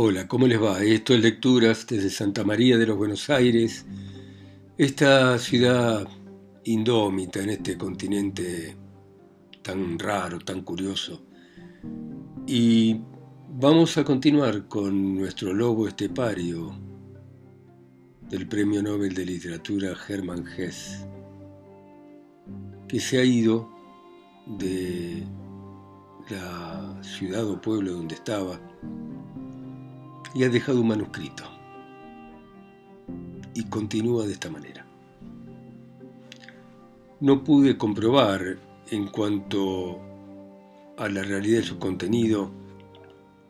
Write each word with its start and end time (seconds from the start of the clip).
Hola, 0.00 0.28
¿cómo 0.28 0.46
les 0.46 0.62
va? 0.62 0.80
Esto 0.80 1.12
es 1.12 1.20
Lecturas 1.20 1.84
desde 1.84 2.08
Santa 2.08 2.44
María 2.44 2.78
de 2.78 2.86
los 2.86 2.96
Buenos 2.96 3.28
Aires, 3.30 3.84
esta 4.76 5.36
ciudad 5.38 6.06
indómita 6.62 7.42
en 7.42 7.50
este 7.50 7.76
continente 7.76 8.76
tan 9.60 9.98
raro, 9.98 10.38
tan 10.38 10.62
curioso. 10.62 11.26
Y 12.46 13.00
vamos 13.48 13.98
a 13.98 14.04
continuar 14.04 14.68
con 14.68 15.16
nuestro 15.16 15.52
lobo 15.52 15.88
estepario 15.88 16.78
del 18.30 18.46
Premio 18.46 18.80
Nobel 18.80 19.12
de 19.12 19.26
Literatura 19.26 19.96
Hermann 20.08 20.44
Hesse, 20.46 21.08
que 22.86 23.00
se 23.00 23.18
ha 23.18 23.24
ido 23.24 23.68
de 24.60 25.24
la 26.30 27.02
ciudad 27.02 27.44
o 27.50 27.60
pueblo 27.60 27.94
donde 27.94 28.14
estaba 28.14 28.60
y 30.38 30.44
ha 30.44 30.48
dejado 30.48 30.80
un 30.80 30.86
manuscrito. 30.86 31.42
Y 33.54 33.64
continúa 33.64 34.24
de 34.24 34.34
esta 34.34 34.48
manera. 34.48 34.86
No 37.18 37.42
pude 37.42 37.76
comprobar 37.76 38.56
en 38.92 39.08
cuanto 39.08 39.98
a 40.96 41.08
la 41.08 41.24
realidad 41.24 41.58
de 41.58 41.64
su 41.64 41.80
contenido 41.80 42.52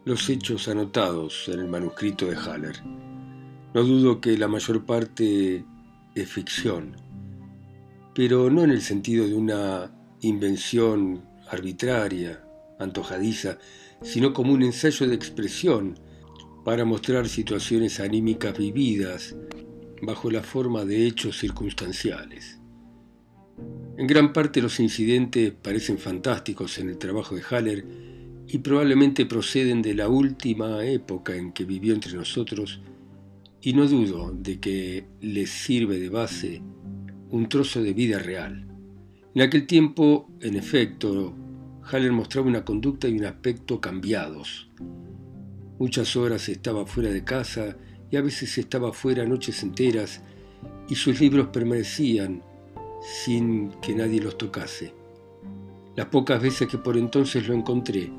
los 0.07 0.31
hechos 0.31 0.67
anotados 0.67 1.49
en 1.49 1.61
el 1.61 1.69
manuscrito 1.69 2.25
de 2.25 2.37
Haller. 2.37 2.83
No 3.75 3.85
dudo 3.85 4.23
que 4.23 4.39
la 4.39 4.49
mayor 4.49 4.87
parte 4.87 5.67
es 6.15 6.29
ficción, 6.31 6.97
pero 8.15 8.49
no 8.49 8.65
en 8.65 8.71
el 8.71 8.81
sentido 8.81 9.29
de 9.29 9.35
una 9.35 9.93
invención 10.23 11.23
arbitraria, 11.51 12.43
antojadiza, 12.79 13.59
sino 14.01 14.33
como 14.33 14.55
un 14.55 14.63
ensayo 14.63 15.07
de 15.07 15.17
expresión 15.17 16.08
para 16.65 16.85
mostrar 16.85 17.29
situaciones 17.29 18.01
anímicas 18.01 18.57
vividas 18.57 19.37
bajo 20.03 20.31
la 20.31 20.43
forma 20.43 20.85
de 20.85 21.07
hechos 21.07 21.39
circunstanciales. 21.39 22.59
En 23.97 24.07
gran 24.07 24.33
parte 24.33 24.63
los 24.63 24.79
incidentes 24.79 25.53
parecen 25.53 25.99
fantásticos 25.99 26.79
en 26.79 26.91
el 26.91 26.99
trabajo 26.99 27.35
de 27.35 27.43
Haller 27.43 27.85
y 28.47 28.59
probablemente 28.59 29.27
proceden 29.27 29.83
de 29.83 29.95
la 29.95 30.09
última 30.09 30.85
época 30.85 31.35
en 31.35 31.53
que 31.53 31.65
vivió 31.65 31.95
entre 31.95 32.15
nosotros 32.15 32.81
y 33.61 33.73
no 33.73 33.87
dudo 33.87 34.33
de 34.33 34.61
que 34.61 35.05
les 35.21 35.51
sirve 35.51 35.99
de 35.99 36.09
base 36.09 36.63
un 37.31 37.49
trozo 37.49 37.83
de 37.83 37.93
vida 37.93 38.19
real. 38.19 38.67
En 39.35 39.43
aquel 39.43 39.67
tiempo, 39.67 40.31
en 40.41 40.57
efecto, 40.57 41.35
Haller 41.83 42.13
mostraba 42.13 42.47
una 42.47 42.65
conducta 42.65 43.09
y 43.09 43.19
un 43.19 43.25
aspecto 43.25 43.81
cambiados. 43.81 44.71
Muchas 45.79 46.17
horas 46.17 46.49
estaba 46.49 46.87
fuera 46.87 47.11
de 47.11 47.23
casa 47.23 47.77
y 48.11 48.17
a 48.17 48.21
veces 48.21 48.59
estaba 48.59 48.93
fuera 48.93 49.25
noches 49.25 49.63
enteras 49.63 50.21
y 50.89 50.97
sus 50.97 51.21
libros 51.21 51.49
permanecían 51.49 52.43
sin 53.25 53.71
que 53.81 53.95
nadie 53.95 54.21
los 54.21 54.37
tocase. 54.37 54.93
Las 55.95 56.07
pocas 56.07 56.43
veces 56.43 56.69
que 56.69 56.79
por 56.79 56.97
entonces 56.97 57.47
lo 57.47 57.55
encontré, 57.55 58.11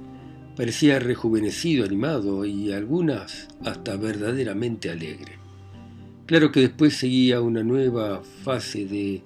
parecía 0.56 1.00
rejuvenecido, 1.00 1.86
animado 1.86 2.46
y 2.46 2.72
algunas 2.72 3.48
hasta 3.66 3.98
verdaderamente 3.98 4.90
alegre. 4.90 5.34
Claro 6.28 6.52
que 6.52 6.62
después 6.62 6.96
seguía 6.96 7.42
una 7.42 7.64
nueva 7.64 8.22
fase 8.44 8.86
de 8.86 9.22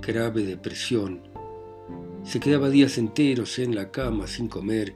grave 0.00 0.42
depresión. 0.42 1.20
Se 2.24 2.40
quedaba 2.40 2.70
días 2.70 2.98
enteros 2.98 3.58
en 3.58 3.74
la 3.74 3.90
cama 3.90 4.26
sin 4.26 4.48
comer 4.48 4.94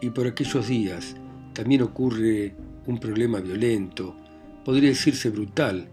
y 0.00 0.10
por 0.10 0.26
aquellos 0.26 0.66
días 0.66 1.14
también 1.60 1.82
ocurre 1.82 2.54
un 2.86 2.98
problema 2.98 3.38
violento, 3.38 4.16
podría 4.64 4.88
decirse 4.88 5.28
brutal, 5.28 5.90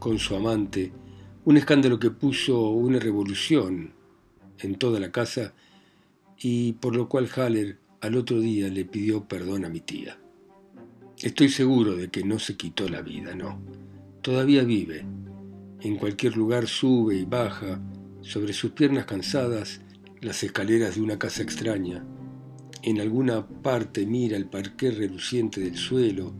con 0.00 0.18
su 0.18 0.34
amante, 0.34 0.90
un 1.44 1.56
escándalo 1.56 2.00
que 2.00 2.10
puso 2.10 2.70
una 2.70 2.98
revolución 2.98 3.92
en 4.58 4.74
toda 4.74 4.98
la 4.98 5.12
casa 5.12 5.54
y 6.40 6.72
por 6.72 6.96
lo 6.96 7.08
cual 7.08 7.28
Haller 7.28 7.78
al 8.00 8.16
otro 8.16 8.40
día 8.40 8.66
le 8.66 8.84
pidió 8.84 9.28
perdón 9.28 9.64
a 9.64 9.68
mi 9.68 9.78
tía. 9.78 10.18
Estoy 11.22 11.50
seguro 11.50 11.94
de 11.94 12.08
que 12.08 12.24
no 12.24 12.40
se 12.40 12.56
quitó 12.56 12.88
la 12.88 13.00
vida, 13.00 13.36
no. 13.36 13.60
Todavía 14.22 14.64
vive. 14.64 15.04
En 15.82 15.98
cualquier 15.98 16.36
lugar 16.36 16.66
sube 16.66 17.14
y 17.14 17.26
baja, 17.26 17.80
sobre 18.22 18.52
sus 18.52 18.72
piernas 18.72 19.04
cansadas, 19.04 19.82
las 20.20 20.42
escaleras 20.42 20.96
de 20.96 21.02
una 21.02 21.16
casa 21.16 21.44
extraña, 21.44 22.04
en 22.82 23.00
alguna 23.00 23.46
parte 23.46 24.06
mira 24.06 24.36
el 24.36 24.46
parqué 24.46 24.90
reluciente 24.90 25.60
del 25.60 25.76
suelo 25.76 26.32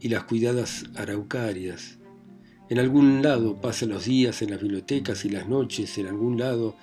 y 0.00 0.08
las 0.08 0.24
cuidadas 0.24 0.84
araucarias. 0.94 1.98
En 2.70 2.78
algún 2.78 3.22
lado 3.22 3.60
pasa 3.60 3.86
los 3.86 4.04
días 4.04 4.40
en 4.42 4.50
las 4.50 4.60
bibliotecas 4.60 5.24
y 5.24 5.28
las 5.28 5.48
noches 5.48 5.98
en 5.98 6.06
algún 6.06 6.38
lado, 6.38 6.76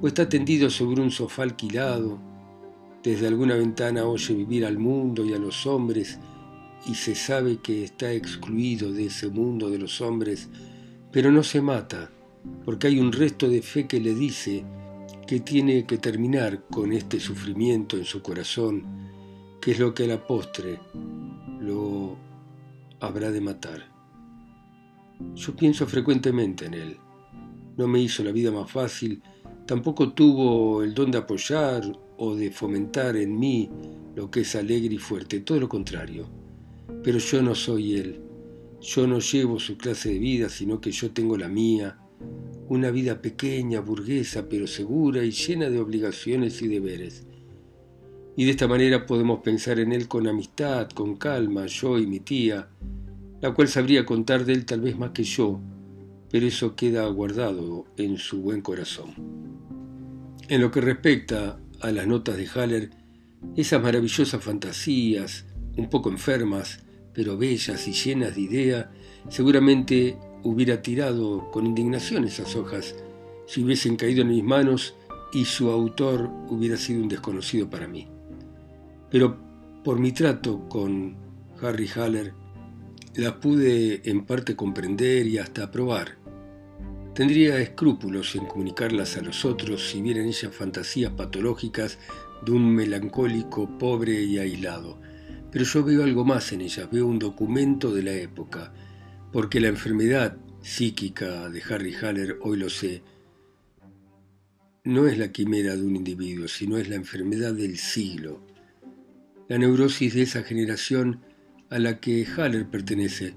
o 0.00 0.06
está 0.08 0.28
tendido 0.28 0.70
sobre 0.70 1.02
un 1.02 1.10
sofá 1.10 1.42
alquilado. 1.42 2.18
Desde 3.02 3.28
alguna 3.28 3.54
ventana 3.54 4.04
oye 4.04 4.34
vivir 4.34 4.64
al 4.64 4.78
mundo 4.78 5.24
y 5.24 5.32
a 5.32 5.38
los 5.38 5.66
hombres 5.66 6.18
y 6.86 6.94
se 6.94 7.14
sabe 7.14 7.58
que 7.58 7.84
está 7.84 8.12
excluido 8.12 8.92
de 8.92 9.06
ese 9.06 9.28
mundo 9.28 9.70
de 9.70 9.78
los 9.78 10.00
hombres, 10.00 10.48
pero 11.12 11.30
no 11.30 11.42
se 11.42 11.60
mata, 11.60 12.10
porque 12.64 12.86
hay 12.86 12.98
un 12.98 13.12
resto 13.12 13.48
de 13.48 13.62
fe 13.62 13.86
que 13.86 14.00
le 14.00 14.14
dice 14.14 14.64
que 15.30 15.38
tiene 15.38 15.86
que 15.86 15.98
terminar 15.98 16.64
con 16.64 16.92
este 16.92 17.20
sufrimiento 17.20 17.96
en 17.96 18.04
su 18.04 18.20
corazón, 18.20 18.82
que 19.60 19.70
es 19.70 19.78
lo 19.78 19.94
que 19.94 20.02
a 20.02 20.06
la 20.08 20.26
postre 20.26 20.80
lo 21.60 22.16
habrá 22.98 23.30
de 23.30 23.40
matar. 23.40 23.80
Yo 25.36 25.54
pienso 25.54 25.86
frecuentemente 25.86 26.66
en 26.66 26.74
él. 26.74 26.96
No 27.76 27.86
me 27.86 28.00
hizo 28.00 28.24
la 28.24 28.32
vida 28.32 28.50
más 28.50 28.68
fácil, 28.68 29.22
tampoco 29.66 30.14
tuvo 30.14 30.82
el 30.82 30.94
don 30.94 31.12
de 31.12 31.18
apoyar 31.18 31.84
o 32.16 32.34
de 32.34 32.50
fomentar 32.50 33.14
en 33.14 33.38
mí 33.38 33.70
lo 34.16 34.32
que 34.32 34.40
es 34.40 34.56
alegre 34.56 34.96
y 34.96 34.98
fuerte, 34.98 35.38
todo 35.38 35.60
lo 35.60 35.68
contrario. 35.68 36.28
Pero 37.04 37.18
yo 37.18 37.40
no 37.40 37.54
soy 37.54 37.94
él. 37.94 38.20
Yo 38.80 39.06
no 39.06 39.20
llevo 39.20 39.60
su 39.60 39.78
clase 39.78 40.08
de 40.08 40.18
vida, 40.18 40.48
sino 40.48 40.80
que 40.80 40.90
yo 40.90 41.12
tengo 41.12 41.38
la 41.38 41.46
mía, 41.46 42.00
una 42.68 42.90
vida 42.90 43.20
pequeña, 43.20 43.80
burguesa, 43.80 44.48
pero 44.48 44.66
segura 44.66 45.24
y 45.24 45.32
llena 45.32 45.68
de 45.68 45.80
obligaciones 45.80 46.62
y 46.62 46.68
deberes. 46.68 47.26
Y 48.36 48.44
de 48.44 48.52
esta 48.52 48.68
manera 48.68 49.06
podemos 49.06 49.40
pensar 49.40 49.80
en 49.80 49.92
él 49.92 50.06
con 50.06 50.26
amistad, 50.28 50.88
con 50.90 51.16
calma, 51.16 51.66
yo 51.66 51.98
y 51.98 52.06
mi 52.06 52.20
tía, 52.20 52.68
la 53.40 53.52
cual 53.52 53.68
sabría 53.68 54.06
contar 54.06 54.44
de 54.44 54.52
él 54.52 54.64
tal 54.64 54.80
vez 54.82 54.96
más 54.96 55.10
que 55.10 55.24
yo, 55.24 55.60
pero 56.30 56.46
eso 56.46 56.76
queda 56.76 57.06
guardado 57.08 57.86
en 57.96 58.16
su 58.18 58.40
buen 58.40 58.60
corazón. 58.60 59.14
En 60.48 60.60
lo 60.60 60.70
que 60.70 60.80
respecta 60.80 61.58
a 61.80 61.90
las 61.90 62.06
notas 62.06 62.36
de 62.36 62.46
Haller, 62.46 62.90
esas 63.56 63.82
maravillosas 63.82 64.42
fantasías, 64.42 65.46
un 65.76 65.90
poco 65.90 66.10
enfermas, 66.10 66.84
pero 67.12 67.36
bellas 67.36 67.88
y 67.88 67.92
llenas 67.92 68.36
de 68.36 68.42
idea, 68.42 68.92
seguramente 69.28 70.16
hubiera 70.42 70.82
tirado 70.82 71.50
con 71.50 71.66
indignación 71.66 72.24
esas 72.24 72.54
hojas 72.56 72.94
si 73.46 73.62
hubiesen 73.62 73.96
caído 73.96 74.22
en 74.22 74.28
mis 74.28 74.44
manos 74.44 74.94
y 75.32 75.44
su 75.44 75.70
autor 75.70 76.30
hubiera 76.48 76.76
sido 76.76 77.02
un 77.02 77.08
desconocido 77.08 77.68
para 77.68 77.88
mí. 77.88 78.08
Pero 79.10 79.36
por 79.84 79.98
mi 79.98 80.12
trato 80.12 80.68
con 80.68 81.16
Harry 81.60 81.88
Haller, 81.88 82.32
las 83.16 83.32
pude 83.34 84.02
en 84.08 84.24
parte 84.24 84.54
comprender 84.54 85.26
y 85.26 85.38
hasta 85.38 85.64
aprobar. 85.64 86.16
Tendría 87.14 87.58
escrúpulos 87.58 88.36
en 88.36 88.46
comunicarlas 88.46 89.16
a 89.16 89.22
los 89.22 89.44
otros 89.44 89.90
si 89.90 90.00
vieran 90.00 90.26
ellas 90.26 90.54
fantasías 90.54 91.12
patológicas 91.12 91.98
de 92.44 92.52
un 92.52 92.74
melancólico 92.74 93.68
pobre 93.78 94.22
y 94.22 94.38
aislado. 94.38 95.00
Pero 95.50 95.64
yo 95.64 95.82
veo 95.82 96.04
algo 96.04 96.24
más 96.24 96.52
en 96.52 96.60
ellas, 96.60 96.88
veo 96.90 97.06
un 97.06 97.18
documento 97.18 97.92
de 97.92 98.02
la 98.04 98.12
época, 98.12 98.72
porque 99.32 99.60
la 99.60 99.68
enfermedad 99.68 100.36
psíquica 100.62 101.48
de 101.48 101.62
Harry 101.62 101.94
Haller, 101.94 102.38
hoy 102.42 102.58
lo 102.58 102.68
sé, 102.68 103.02
no 104.84 105.06
es 105.06 105.18
la 105.18 105.30
quimera 105.30 105.76
de 105.76 105.82
un 105.82 105.96
individuo, 105.96 106.48
sino 106.48 106.78
es 106.78 106.88
la 106.88 106.96
enfermedad 106.96 107.52
del 107.52 107.76
siglo, 107.78 108.44
la 109.48 109.58
neurosis 109.58 110.14
de 110.14 110.22
esa 110.22 110.42
generación 110.42 111.20
a 111.70 111.78
la 111.78 112.00
que 112.00 112.26
Haller 112.26 112.68
pertenece, 112.68 113.34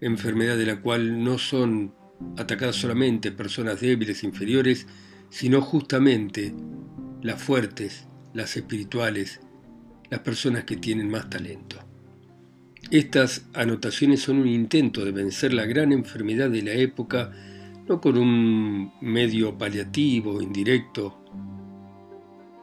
enfermedad 0.00 0.56
de 0.56 0.66
la 0.66 0.80
cual 0.80 1.22
no 1.22 1.38
son 1.38 1.94
atacadas 2.36 2.76
solamente 2.76 3.30
personas 3.30 3.80
débiles, 3.80 4.24
inferiores, 4.24 4.86
sino 5.30 5.60
justamente 5.60 6.54
las 7.22 7.40
fuertes, 7.40 8.06
las 8.32 8.56
espirituales, 8.56 9.40
las 10.10 10.20
personas 10.20 10.64
que 10.64 10.76
tienen 10.76 11.10
más 11.10 11.28
talento. 11.30 11.87
Estas 12.90 13.44
anotaciones 13.52 14.22
son 14.22 14.38
un 14.38 14.48
intento 14.48 15.04
de 15.04 15.12
vencer 15.12 15.52
la 15.52 15.66
gran 15.66 15.92
enfermedad 15.92 16.48
de 16.48 16.62
la 16.62 16.72
época, 16.72 17.30
no 17.86 18.00
con 18.00 18.16
un 18.16 18.94
medio 19.02 19.58
paliativo, 19.58 20.40
indirecto, 20.40 21.22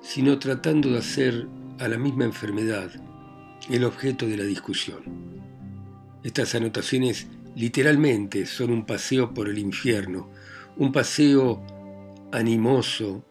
sino 0.01 0.39
tratando 0.39 0.89
de 0.89 0.97
hacer 0.97 1.47
a 1.77 1.87
la 1.87 1.99
misma 1.99 2.25
enfermedad 2.25 2.89
el 3.69 3.83
objeto 3.83 4.25
de 4.25 4.37
la 4.37 4.45
discusión. 4.45 5.03
Estas 6.23 6.55
anotaciones 6.55 7.27
literalmente 7.55 8.47
son 8.47 8.71
un 8.71 8.83
paseo 8.83 9.31
por 9.31 9.47
el 9.47 9.59
infierno, 9.59 10.31
un 10.77 10.91
paseo 10.91 11.63
animoso, 12.31 13.23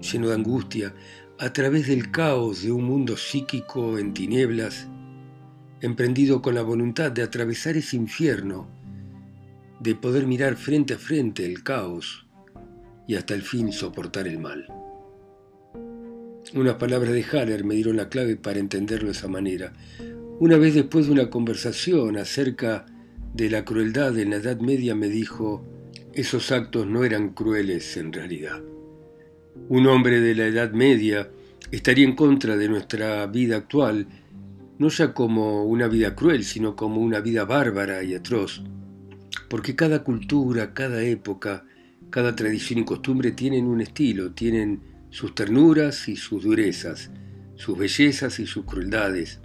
lleno 0.00 0.26
de 0.26 0.34
angustia, 0.34 0.94
a 1.38 1.52
través 1.52 1.86
del 1.86 2.10
caos 2.10 2.62
de 2.64 2.72
un 2.72 2.82
mundo 2.86 3.16
psíquico 3.16 3.98
en 3.98 4.12
tinieblas, 4.12 4.88
emprendido 5.80 6.42
con 6.42 6.54
la 6.54 6.62
voluntad 6.62 7.10
de 7.10 7.22
atravesar 7.22 7.76
ese 7.76 7.96
infierno, 7.96 8.68
de 9.80 9.94
poder 9.94 10.26
mirar 10.26 10.56
frente 10.56 10.94
a 10.94 10.98
frente 10.98 11.44
el 11.46 11.62
caos 11.62 12.26
y 13.06 13.14
hasta 13.14 13.34
el 13.34 13.42
fin 13.42 13.72
soportar 13.72 14.28
el 14.28 14.38
mal. 14.38 14.66
Unas 16.54 16.74
palabras 16.74 17.12
de 17.12 17.22
Haller 17.22 17.64
me 17.64 17.74
dieron 17.74 17.96
la 17.96 18.08
clave 18.08 18.36
para 18.36 18.58
entenderlo 18.58 19.06
de 19.06 19.12
esa 19.12 19.28
manera. 19.28 19.72
Una 20.38 20.56
vez 20.56 20.74
después 20.74 21.06
de 21.06 21.12
una 21.12 21.30
conversación 21.30 22.16
acerca 22.16 22.86
de 23.34 23.48
la 23.48 23.64
crueldad 23.64 24.18
en 24.18 24.30
la 24.30 24.36
Edad 24.36 24.60
Media 24.60 24.94
me 24.94 25.08
dijo, 25.08 25.64
esos 26.12 26.50
actos 26.50 26.86
no 26.86 27.04
eran 27.04 27.30
crueles 27.30 27.96
en 27.96 28.12
realidad. 28.12 28.60
Un 29.68 29.86
hombre 29.86 30.20
de 30.20 30.34
la 30.34 30.46
Edad 30.46 30.72
Media 30.72 31.30
estaría 31.70 32.04
en 32.04 32.16
contra 32.16 32.56
de 32.56 32.68
nuestra 32.68 33.26
vida 33.26 33.56
actual, 33.56 34.06
no 34.80 34.88
ya 34.88 35.12
como 35.12 35.64
una 35.64 35.88
vida 35.88 36.16
cruel, 36.16 36.42
sino 36.42 36.74
como 36.74 37.02
una 37.02 37.20
vida 37.20 37.44
bárbara 37.44 38.02
y 38.02 38.14
atroz, 38.14 38.62
porque 39.50 39.76
cada 39.76 40.02
cultura, 40.02 40.72
cada 40.72 41.02
época, 41.02 41.66
cada 42.08 42.34
tradición 42.34 42.78
y 42.78 42.84
costumbre 42.86 43.32
tienen 43.32 43.66
un 43.66 43.82
estilo, 43.82 44.32
tienen 44.32 44.80
sus 45.10 45.34
ternuras 45.34 46.08
y 46.08 46.16
sus 46.16 46.44
durezas, 46.44 47.10
sus 47.56 47.76
bellezas 47.76 48.40
y 48.40 48.46
sus 48.46 48.64
crueldades. 48.64 49.40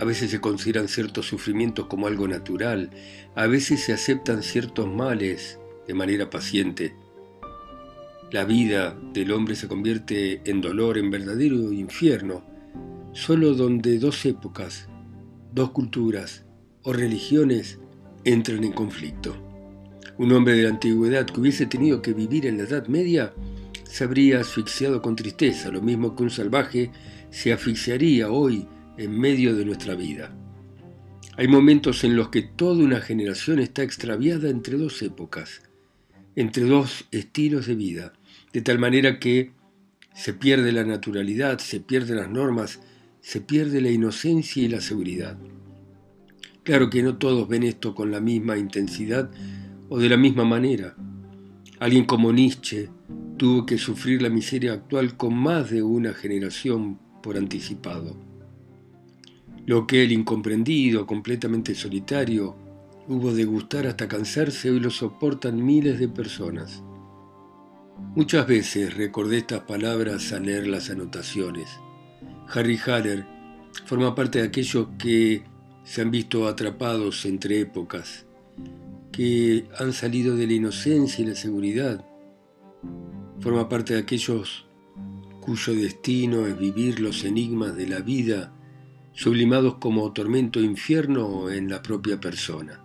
A 0.00 0.04
veces 0.04 0.32
se 0.32 0.40
consideran 0.40 0.88
ciertos 0.88 1.26
sufrimientos 1.26 1.86
como 1.86 2.08
algo 2.08 2.26
natural, 2.26 2.90
a 3.36 3.46
veces 3.46 3.84
se 3.84 3.92
aceptan 3.92 4.42
ciertos 4.42 4.92
males 4.92 5.60
de 5.86 5.94
manera 5.94 6.28
paciente, 6.28 6.96
la 8.32 8.44
vida 8.44 8.98
del 9.12 9.30
hombre 9.30 9.54
se 9.54 9.68
convierte 9.68 10.40
en 10.44 10.60
dolor, 10.60 10.98
en 10.98 11.10
verdadero 11.12 11.72
infierno, 11.72 12.51
solo 13.12 13.54
donde 13.54 13.98
dos 13.98 14.24
épocas, 14.24 14.88
dos 15.52 15.70
culturas 15.70 16.44
o 16.82 16.92
religiones 16.92 17.78
entran 18.24 18.64
en 18.64 18.72
conflicto. 18.72 19.36
Un 20.18 20.32
hombre 20.32 20.54
de 20.54 20.64
la 20.64 20.70
antigüedad 20.70 21.26
que 21.26 21.40
hubiese 21.40 21.66
tenido 21.66 22.02
que 22.02 22.12
vivir 22.12 22.46
en 22.46 22.58
la 22.58 22.64
Edad 22.64 22.86
Media 22.86 23.34
se 23.84 24.04
habría 24.04 24.40
asfixiado 24.40 25.02
con 25.02 25.16
tristeza, 25.16 25.70
lo 25.70 25.82
mismo 25.82 26.16
que 26.16 26.22
un 26.22 26.30
salvaje 26.30 26.90
se 27.30 27.52
asfixiaría 27.52 28.30
hoy 28.30 28.66
en 28.96 29.18
medio 29.18 29.54
de 29.54 29.64
nuestra 29.64 29.94
vida. 29.94 30.34
Hay 31.36 31.48
momentos 31.48 32.04
en 32.04 32.14
los 32.14 32.28
que 32.28 32.42
toda 32.42 32.84
una 32.84 33.00
generación 33.00 33.58
está 33.58 33.82
extraviada 33.82 34.50
entre 34.50 34.76
dos 34.76 35.00
épocas, 35.02 35.62
entre 36.36 36.64
dos 36.64 37.06
estilos 37.10 37.66
de 37.66 37.74
vida, 37.74 38.12
de 38.52 38.60
tal 38.60 38.78
manera 38.78 39.18
que 39.18 39.52
se 40.14 40.34
pierde 40.34 40.72
la 40.72 40.84
naturalidad, 40.84 41.58
se 41.58 41.80
pierden 41.80 42.16
las 42.16 42.30
normas, 42.30 42.80
se 43.22 43.40
pierde 43.40 43.80
la 43.80 43.90
inocencia 43.90 44.62
y 44.62 44.68
la 44.68 44.80
seguridad. 44.80 45.38
Claro 46.64 46.90
que 46.90 47.02
no 47.02 47.16
todos 47.16 47.48
ven 47.48 47.62
esto 47.62 47.94
con 47.94 48.10
la 48.10 48.20
misma 48.20 48.58
intensidad 48.58 49.30
o 49.88 49.98
de 49.98 50.08
la 50.08 50.16
misma 50.16 50.44
manera. 50.44 50.94
Alguien 51.78 52.04
como 52.04 52.32
Nietzsche 52.32 52.90
tuvo 53.36 53.64
que 53.64 53.78
sufrir 53.78 54.22
la 54.22 54.28
miseria 54.28 54.72
actual 54.72 55.16
con 55.16 55.34
más 55.34 55.70
de 55.70 55.82
una 55.82 56.12
generación 56.12 56.98
por 57.22 57.36
anticipado. 57.36 58.16
Lo 59.66 59.86
que 59.86 60.02
el 60.02 60.12
incomprendido, 60.12 61.06
completamente 61.06 61.74
solitario, 61.74 62.56
hubo 63.08 63.32
de 63.32 63.44
gustar 63.44 63.86
hasta 63.86 64.08
cansarse, 64.08 64.70
hoy 64.70 64.80
lo 64.80 64.90
soportan 64.90 65.64
miles 65.64 66.00
de 66.00 66.08
personas. 66.08 66.82
Muchas 68.16 68.46
veces 68.46 68.94
recordé 68.94 69.38
estas 69.38 69.60
palabras 69.60 70.32
al 70.32 70.46
leer 70.46 70.66
las 70.66 70.90
anotaciones. 70.90 71.68
Harry 72.54 72.78
Haller 72.86 73.24
forma 73.86 74.14
parte 74.14 74.40
de 74.40 74.48
aquellos 74.48 74.88
que 74.98 75.42
se 75.84 76.02
han 76.02 76.10
visto 76.10 76.46
atrapados 76.46 77.24
entre 77.24 77.60
épocas, 77.60 78.26
que 79.10 79.64
han 79.78 79.92
salido 79.92 80.36
de 80.36 80.46
la 80.46 80.52
inocencia 80.52 81.24
y 81.24 81.28
la 81.28 81.34
seguridad. 81.34 82.04
Forma 83.40 83.68
parte 83.68 83.94
de 83.94 84.00
aquellos 84.00 84.66
cuyo 85.40 85.74
destino 85.74 86.46
es 86.46 86.58
vivir 86.58 87.00
los 87.00 87.24
enigmas 87.24 87.74
de 87.74 87.88
la 87.88 88.00
vida, 88.00 88.54
sublimados 89.14 89.76
como 89.78 90.12
tormento 90.12 90.60
e 90.60 90.64
infierno 90.64 91.50
en 91.50 91.68
la 91.68 91.82
propia 91.82 92.20
persona. 92.20 92.84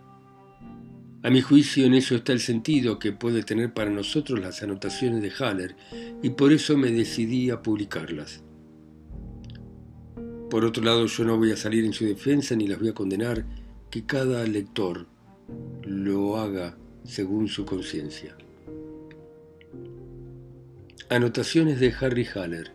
A 1.23 1.29
mi 1.29 1.41
juicio 1.41 1.85
en 1.85 1.93
eso 1.93 2.15
está 2.15 2.31
el 2.31 2.39
sentido 2.39 2.99
que 2.99 3.11
puede 3.11 3.43
tener 3.43 3.73
para 3.73 3.91
nosotros 3.91 4.39
las 4.39 4.63
anotaciones 4.63 5.21
de 5.21 5.31
Haller 5.31 5.75
y 6.23 6.29
por 6.29 6.53
eso 6.53 6.77
me 6.77 6.89
decidí 6.89 7.49
a 7.49 7.61
publicarlas. 7.61 8.43
Por 10.49 10.63
otro 10.63 10.83
lado, 10.83 11.05
yo 11.05 11.25
no 11.25 11.37
voy 11.37 11.51
a 11.51 11.57
salir 11.57 11.83
en 11.83 11.93
su 11.93 12.05
defensa 12.05 12.55
ni 12.55 12.67
las 12.67 12.79
voy 12.79 12.89
a 12.89 12.93
condenar, 12.93 13.45
que 13.89 14.05
cada 14.05 14.45
lector 14.45 15.05
lo 15.83 16.37
haga 16.37 16.77
según 17.03 17.47
su 17.47 17.65
conciencia. 17.65 18.35
Anotaciones 21.09 21.79
de 21.79 21.93
Harry 21.99 22.25
Haller, 22.25 22.71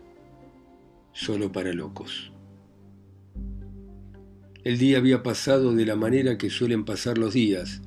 solo 1.13 1.51
para 1.51 1.73
locos. 1.73 2.31
El 4.63 4.77
día 4.77 4.97
había 4.97 5.23
pasado 5.23 5.73
de 5.73 5.85
la 5.85 5.95
manera 5.95 6.37
que 6.37 6.49
suelen 6.49 6.85
pasar 6.85 7.17
los 7.17 7.33
días, 7.33 7.81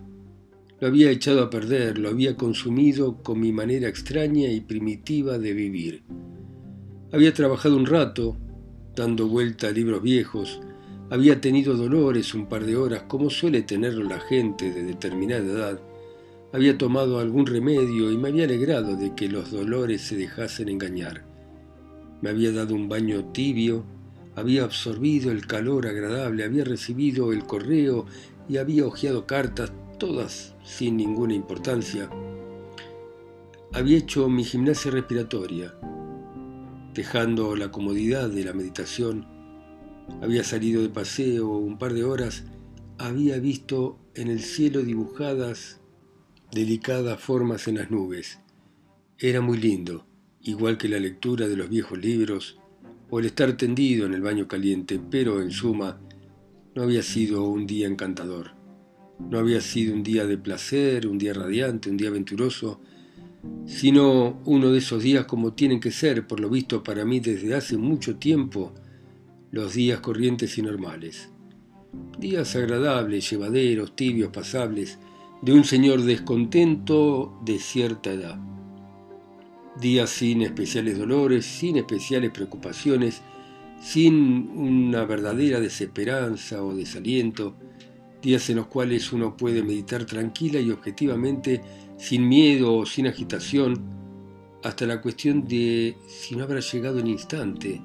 lo 0.79 0.89
había 0.89 1.11
echado 1.11 1.43
a 1.43 1.49
perder, 1.49 1.99
lo 1.99 2.11
había 2.11 2.37
consumido 2.37 3.23
con 3.23 3.41
mi 3.41 3.51
manera 3.51 3.89
extraña 3.89 4.51
y 4.51 4.61
primitiva 4.61 5.39
de 5.39 5.55
vivir. 5.55 6.03
Había 7.13 7.33
trabajado 7.33 7.77
un 7.77 7.87
rato, 7.87 8.37
dando 8.97 9.29
vuelta 9.29 9.69
a 9.69 9.71
libros 9.71 10.03
viejos, 10.03 10.61
había 11.11 11.41
tenido 11.41 11.77
dolores 11.77 12.35
un 12.35 12.47
par 12.47 12.65
de 12.65 12.77
horas, 12.77 13.05
como 13.05 13.31
suele 13.31 13.63
tenerlo 13.63 14.03
la 14.03 14.19
gente 14.19 14.73
de 14.73 14.83
determinada 14.83 15.45
edad, 15.45 15.81
había 16.53 16.77
tomado 16.79 17.21
algún 17.21 17.47
remedio 17.47 18.11
y 18.11 18.17
me 18.17 18.29
había 18.29 18.45
alegrado 18.45 18.97
de 18.97 19.15
que 19.15 19.29
los 19.29 19.53
dolores 19.53 20.01
se 20.01 20.17
dejasen 20.17 20.69
engañar. 20.69 21.25
Me 22.23 22.31
había 22.31 22.51
dado 22.51 22.75
un 22.75 22.89
baño 22.89 23.27
tibio, 23.27 23.85
había 24.35 24.65
absorbido 24.65 25.31
el 25.31 25.47
calor 25.47 25.87
agradable, 25.87 26.45
había 26.45 26.65
recibido 26.65 27.33
el 27.33 27.45
correo 27.45 28.07
y 28.49 28.57
había 28.57 28.87
hojeado 28.87 29.27
cartas 29.27 29.73
todas 29.99 30.55
sin 30.65 30.97
ninguna 30.97 31.35
importancia, 31.35 32.09
había 33.73 33.99
hecho 33.99 34.29
mi 34.29 34.43
gimnasia 34.45 34.91
respiratoria, 34.91 35.75
dejando 36.97 37.55
la 37.57 37.71
comodidad 37.71 38.31
de 38.31 38.43
la 38.43 38.55
meditación, 38.55 39.27
había 40.23 40.43
salido 40.43 40.81
de 40.81 40.89
paseo 40.89 41.51
un 41.51 41.77
par 41.79 41.93
de 41.93 42.05
horas, 42.05 42.45
había 42.97 43.39
visto 43.39 43.99
en 44.15 44.29
el 44.29 44.41
cielo 44.41 44.83
dibujadas 44.83 45.81
delicadas 46.53 47.21
formas 47.21 47.69
en 47.69 47.77
las 47.77 47.91
nubes. 47.91 48.41
Era 49.19 49.43
muy 49.43 49.59
lindo, 49.59 50.07
igual 50.41 50.79
que 50.79 50.89
la 50.89 50.99
lectura 50.99 51.47
de 51.47 51.57
los 51.57 51.69
viejos 51.69 51.99
libros 51.99 52.59
o 53.11 53.21
el 53.21 53.27
estar 53.27 53.57
tendido 53.59 54.07
en 54.07 54.15
el 54.15 54.23
baño 54.23 54.49
caliente, 54.49 54.99
pero 55.11 55.43
en 55.43 55.51
suma 55.51 56.01
no 56.75 56.83
había 56.83 57.03
sido 57.03 57.45
un 57.45 57.67
día 57.67 57.87
encantador. 57.87 58.53
No 59.19 59.39
había 59.39 59.61
sido 59.61 59.95
un 59.95 60.03
día 60.03 60.27
de 60.27 60.39
placer, 60.39 61.07
un 61.07 61.19
día 61.19 61.35
radiante, 61.35 61.91
un 61.91 61.99
día 61.99 62.09
aventuroso, 62.09 62.81
sino 63.67 64.41
uno 64.45 64.71
de 64.71 64.79
esos 64.79 65.03
días 65.03 65.27
como 65.27 65.53
tienen 65.53 65.81
que 65.81 65.91
ser, 65.91 66.27
por 66.27 66.41
lo 66.41 66.49
visto 66.49 66.83
para 66.83 67.05
mí 67.05 67.21
desde 67.21 67.55
hace 67.55 67.77
mucho 67.77 68.17
tiempo, 68.17 68.73
los 69.51 69.75
días 69.75 70.01
corrientes 70.01 70.57
y 70.59 70.63
normales. 70.63 71.31
Días 72.19 72.55
agradables, 72.57 73.29
llevaderos, 73.31 73.97
tibios, 73.97 74.31
pasables, 74.31 74.99
de 75.43 75.53
un 75.53 75.65
señor 75.65 76.03
descontento 76.03 77.39
de 77.45 77.59
cierta 77.59 78.13
edad. 78.13 78.39
Días 79.81 80.11
sin 80.11 80.43
especiales 80.43 80.99
dolores, 80.99 81.45
sin 81.45 81.77
especiales 81.77 82.31
preocupaciones, 82.31 83.23
sin 83.81 84.51
una 84.55 85.05
verdadera 85.05 85.61
desesperanza 85.61 86.63
o 86.63 86.75
desaliento, 86.75 87.55
días 88.23 88.49
en 88.51 88.57
los 88.57 88.67
cuales 88.67 89.13
uno 89.13 89.37
puede 89.37 89.63
meditar 89.63 90.05
tranquila 90.07 90.59
y 90.61 90.71
objetivamente, 90.71 91.61
sin 91.99 92.29
miedo 92.29 92.77
o 92.77 92.87
sin 92.87 93.07
agitación, 93.07 93.83
hasta 94.63 94.87
la 94.87 95.01
cuestión 95.01 95.47
de 95.47 95.97
si 96.09 96.37
no 96.37 96.45
habrá 96.45 96.61
llegado 96.61 96.99
el 96.99 97.09
instante 97.09 97.81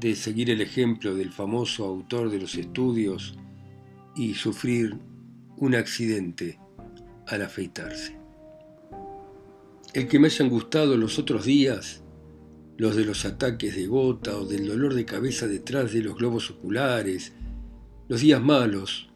de 0.00 0.16
seguir 0.16 0.50
el 0.50 0.60
ejemplo 0.60 1.14
del 1.14 1.30
famoso 1.30 1.84
autor 1.84 2.30
de 2.30 2.40
los 2.40 2.56
estudios 2.56 3.38
y 4.16 4.34
sufrir 4.34 4.96
un 5.58 5.74
accidente 5.74 6.58
al 7.28 7.42
afeitarse. 7.42 8.18
El 9.94 10.08
que 10.08 10.18
me 10.18 10.26
hayan 10.26 10.48
gustado 10.48 10.96
los 10.96 11.18
otros 11.18 11.44
días 11.44 12.02
los 12.82 12.96
de 12.96 13.04
los 13.04 13.24
ataques 13.24 13.76
de 13.76 13.86
gota 13.86 14.36
o 14.36 14.44
del 14.44 14.66
dolor 14.66 14.94
de 14.94 15.04
cabeza 15.04 15.46
detrás 15.46 15.92
de 15.92 16.02
los 16.02 16.16
globos 16.16 16.50
oculares, 16.50 17.32
los 18.08 18.22
días 18.22 18.42
malos, 18.42 19.11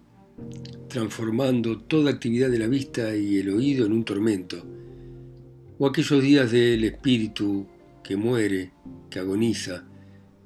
transformando 0.89 1.79
toda 1.79 2.11
actividad 2.11 2.51
de 2.51 2.59
la 2.59 2.67
vista 2.67 3.15
y 3.17 3.39
el 3.39 3.51
oído 3.51 3.87
en 3.87 3.93
un 3.93 4.05
tormento, 4.05 4.65
o 5.79 5.87
aquellos 5.87 6.23
días 6.23 6.51
del 6.51 6.85
espíritu 6.85 7.67
que 8.03 8.17
muere, 8.17 8.73
que 9.11 9.19
agoniza, 9.19 9.85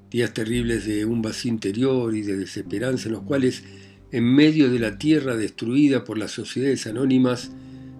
días 0.09 0.33
terribles 0.33 0.85
de 0.85 1.05
un 1.05 1.21
vacío 1.21 1.51
interior 1.51 2.15
y 2.15 2.21
de 2.21 2.37
desesperanza 2.37 3.07
en 3.07 3.13
los 3.13 3.23
cuales, 3.23 3.63
en 4.11 4.25
medio 4.25 4.69
de 4.69 4.79
la 4.79 4.97
tierra 4.97 5.37
destruida 5.37 6.03
por 6.03 6.17
las 6.17 6.31
sociedades 6.31 6.85
anónimas, 6.85 7.51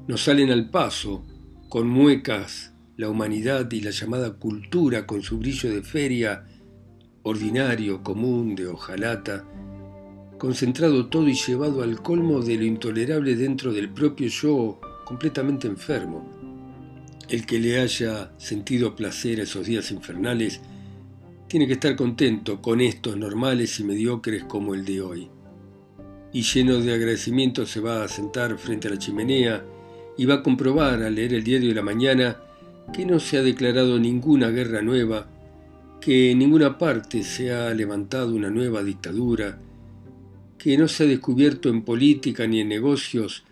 nos 0.08 0.24
salen 0.24 0.50
al 0.50 0.70
paso, 0.70 1.24
con 1.70 1.88
muecas, 1.88 2.74
la 2.98 3.10
humanidad 3.10 3.72
y 3.72 3.82
la 3.82 3.92
llamada 3.92 4.34
cultura 4.34 5.08
con 5.08 5.24
su 5.24 5.38
brillo 5.38 5.70
de 5.70 5.84
feria, 5.84 6.46
ordinario, 7.24 8.04
común, 8.04 8.56
de 8.56 8.68
hojalata, 8.68 9.46
concentrado 10.42 11.06
todo 11.06 11.30
y 11.30 11.36
llevado 11.36 11.84
al 11.84 12.02
colmo 12.02 12.42
de 12.42 12.58
lo 12.58 12.64
intolerable 12.66 13.36
dentro 13.36 13.72
del 13.72 13.90
propio 13.90 14.28
yo, 14.28 14.82
completamente 15.06 15.68
enfermo. 15.68 16.28
El 17.30 17.46
que 17.46 17.60
le 17.60 17.80
haya 17.80 18.32
sentido 18.40 18.96
placer 18.96 19.40
esos 19.40 19.68
días 19.68 19.92
infernales 19.92 20.60
tiene 21.48 21.68
que 21.68 21.74
estar 21.74 21.96
contento 21.96 22.60
con 22.60 22.82
estos 22.82 23.18
normales 23.18 23.80
y 23.80 23.84
mediocres 23.84 24.44
como 24.46 24.74
el 24.74 24.84
de 24.84 25.02
hoy. 25.02 25.30
Y 26.34 26.42
lleno 26.42 26.78
de 26.78 26.92
agradecimiento 26.92 27.68
se 27.68 27.80
va 27.80 28.04
a 28.04 28.08
sentar 28.08 28.58
frente 28.58 28.88
a 28.88 28.92
la 28.92 28.98
chimenea 28.98 29.64
y 30.18 30.26
va 30.26 30.34
a 30.34 30.44
comprobar 30.44 31.04
al 31.04 31.14
leer 31.14 31.36
el 31.36 31.44
diario 31.44 31.70
de 31.70 31.76
la 31.76 31.84
mañana 31.84 32.38
que 32.92 33.06
no 33.06 33.20
se 33.20 33.38
ha 33.38 33.44
declarado 33.44 34.00
ninguna 34.00 34.50
guerra 34.50 34.82
nueva, 34.82 35.28
que 36.02 36.32
en 36.32 36.40
ninguna 36.40 36.80
parte 36.80 37.22
se 37.22 37.54
ha 37.54 37.72
levantado 37.76 38.34
una 38.34 38.50
nueva 38.50 38.82
dictadura, 38.82 39.60
que 40.62 40.78
no 40.78 40.88
se 40.88 41.06
ha 41.06 41.08
descubierto 41.08 41.70
en 41.70 41.82
política 41.82 42.46
ni 42.46 42.60
en 42.60 42.70
negocios 42.70 43.44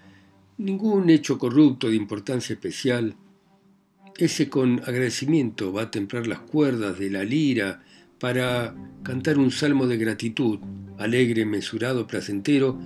ningún 0.59 1.09
hecho 1.09 1.39
corrupto 1.39 1.89
de 1.89 1.95
importancia 1.95 2.53
especial, 2.53 3.15
ese 4.15 4.47
con 4.47 4.81
agradecimiento 4.81 5.73
va 5.73 5.83
a 5.83 5.91
templar 5.91 6.27
las 6.27 6.39
cuerdas 6.39 6.99
de 6.99 7.09
la 7.09 7.23
lira 7.23 7.81
para 8.19 8.75
cantar 9.01 9.39
un 9.39 9.49
salmo 9.49 9.87
de 9.87 9.97
gratitud, 9.97 10.59
alegre, 10.99 11.45
mesurado, 11.45 12.05
placentero, 12.05 12.79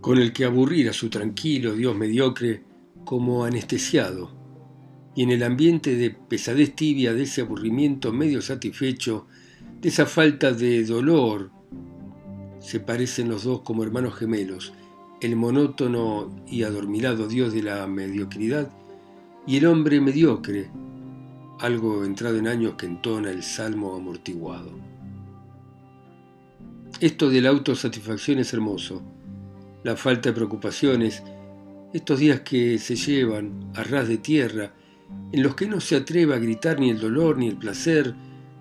con 0.00 0.18
el 0.18 0.32
que 0.32 0.44
aburrir 0.44 0.88
a 0.88 0.92
su 0.92 1.08
tranquilo 1.08 1.74
Dios 1.74 1.96
mediocre 1.96 2.62
como 3.04 3.44
anestesiado, 3.44 4.30
y 5.16 5.24
en 5.24 5.30
el 5.30 5.42
ambiente 5.42 5.96
de 5.96 6.10
pesadez 6.10 6.76
tibia 6.76 7.14
de 7.14 7.24
ese 7.24 7.40
aburrimiento 7.40 8.12
medio 8.12 8.40
satisfecho, 8.42 9.26
de 9.80 9.88
esa 9.88 10.06
falta 10.06 10.52
de 10.52 10.84
dolor, 10.84 11.50
se 12.64 12.80
parecen 12.80 13.28
los 13.28 13.44
dos 13.44 13.60
como 13.60 13.84
hermanos 13.84 14.14
gemelos, 14.14 14.72
el 15.20 15.36
monótono 15.36 16.34
y 16.46 16.62
adormilado 16.62 17.28
Dios 17.28 17.52
de 17.52 17.62
la 17.62 17.86
mediocridad 17.86 18.70
y 19.46 19.58
el 19.58 19.66
hombre 19.66 20.00
mediocre, 20.00 20.70
algo 21.60 22.06
entrado 22.06 22.38
en 22.38 22.48
años 22.48 22.74
que 22.74 22.86
entona 22.86 23.30
el 23.30 23.42
salmo 23.42 23.94
amortiguado. 23.94 24.70
Esto 27.00 27.28
de 27.28 27.42
la 27.42 27.50
autosatisfacción 27.50 28.38
es 28.38 28.54
hermoso. 28.54 29.02
La 29.82 29.94
falta 29.94 30.30
de 30.30 30.34
preocupaciones, 30.34 31.22
estos 31.92 32.18
días 32.18 32.40
que 32.40 32.78
se 32.78 32.96
llevan 32.96 33.72
a 33.74 33.84
ras 33.84 34.08
de 34.08 34.16
tierra, 34.16 34.72
en 35.32 35.42
los 35.42 35.54
que 35.54 35.66
no 35.66 35.80
se 35.80 35.96
atreve 35.96 36.34
a 36.34 36.38
gritar 36.38 36.80
ni 36.80 36.88
el 36.88 36.98
dolor 36.98 37.36
ni 37.36 37.48
el 37.48 37.58
placer, 37.58 38.14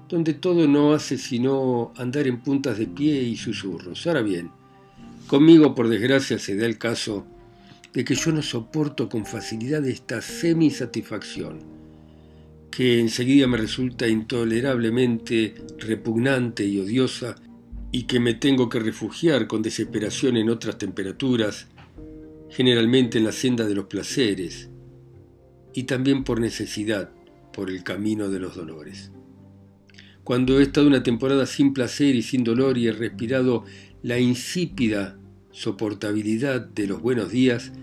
donde 0.09 0.33
todo 0.33 0.67
no 0.67 0.93
hace 0.93 1.17
sino 1.17 1.93
andar 1.97 2.27
en 2.27 2.41
puntas 2.41 2.77
de 2.77 2.87
pie 2.87 3.21
y 3.23 3.35
susurros. 3.35 4.05
Ahora 4.05 4.21
bien, 4.21 4.51
conmigo 5.27 5.73
por 5.73 5.87
desgracia 5.87 6.37
se 6.39 6.55
da 6.55 6.65
el 6.65 6.77
caso 6.77 7.25
de 7.93 8.03
que 8.03 8.15
yo 8.15 8.31
no 8.31 8.41
soporto 8.41 9.09
con 9.09 9.25
facilidad 9.25 9.85
esta 9.85 10.21
semisatisfacción 10.21 11.73
que 12.75 12.99
enseguida 12.99 13.45
me 13.45 13.57
resulta 13.57 14.07
intolerablemente 14.07 15.53
repugnante 15.77 16.65
y 16.65 16.79
odiosa 16.79 17.35
y 17.91 18.03
que 18.03 18.19
me 18.19 18.33
tengo 18.33 18.67
que 18.67 18.79
refugiar 18.79 19.45
con 19.45 19.61
desesperación 19.61 20.37
en 20.37 20.49
otras 20.49 20.79
temperaturas, 20.79 21.67
generalmente 22.49 23.19
en 23.19 23.25
la 23.25 23.31
senda 23.31 23.67
de 23.67 23.75
los 23.75 23.85
placeres, 23.85 24.71
y 25.75 25.83
también 25.83 26.23
por 26.23 26.39
necesidad, 26.39 27.11
por 27.53 27.69
el 27.69 27.83
camino 27.83 28.29
de 28.29 28.39
los 28.39 28.55
dolores. 28.55 29.11
Cuando 30.23 30.59
he 30.59 30.63
estado 30.63 30.87
una 30.87 31.03
temporada 31.03 31.45
sin 31.45 31.73
placer 31.73 32.15
y 32.15 32.21
sin 32.21 32.45
dolor 32.45 32.77
y 32.77 32.87
he 32.87 32.93
respirado 32.93 33.65
la 34.01 34.19
insípida 34.19 35.17
soportabilidad 35.51 36.61
de 36.61 36.87
los 36.87 37.01
buenos 37.01 37.29
días, 37.29 37.73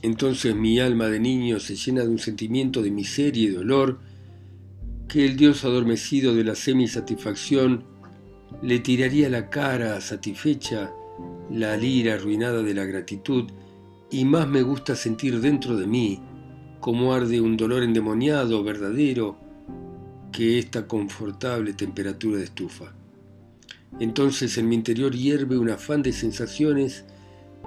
entonces 0.00 0.54
mi 0.54 0.80
alma 0.80 1.08
de 1.08 1.20
niño 1.20 1.60
se 1.60 1.76
llena 1.76 2.02
de 2.02 2.08
un 2.08 2.18
sentimiento 2.18 2.82
de 2.82 2.90
miseria 2.90 3.44
y 3.44 3.48
dolor 3.48 4.00
que 5.08 5.26
el 5.26 5.36
Dios 5.36 5.64
adormecido 5.64 6.34
de 6.34 6.44
la 6.44 6.54
semisatisfacción 6.54 7.84
le 8.62 8.78
tiraría 8.78 9.28
la 9.28 9.50
cara 9.50 10.00
satisfecha 10.00 10.90
la 11.50 11.76
lira 11.76 12.14
arruinada 12.14 12.62
de 12.62 12.74
la 12.74 12.84
gratitud 12.84 13.44
y 14.10 14.24
más 14.24 14.48
me 14.48 14.62
gusta 14.62 14.96
sentir 14.96 15.40
dentro 15.40 15.76
de 15.76 15.86
mí 15.86 16.20
como 16.80 17.12
arde 17.12 17.42
un 17.42 17.58
dolor 17.58 17.82
endemoniado 17.82 18.64
verdadero 18.64 19.43
que 20.34 20.58
esta 20.58 20.86
confortable 20.86 21.74
temperatura 21.74 22.38
de 22.38 22.44
estufa. 22.44 22.92
Entonces 24.00 24.58
en 24.58 24.68
mi 24.68 24.74
interior 24.74 25.14
hierve 25.14 25.56
un 25.56 25.70
afán 25.70 26.02
de 26.02 26.12
sensaciones, 26.12 27.04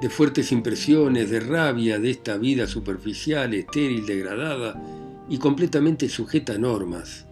de 0.01 0.09
fuertes 0.09 0.51
impresiones, 0.51 1.29
de 1.29 1.39
rabia 1.39 1.97
de 1.99 2.09
esta 2.09 2.37
vida 2.37 2.67
superficial, 2.67 3.53
estéril, 3.53 4.05
degradada 4.05 4.81
y 5.29 5.37
completamente 5.37 6.09
sujeta 6.09 6.53
a 6.53 6.57
normas 6.57 7.27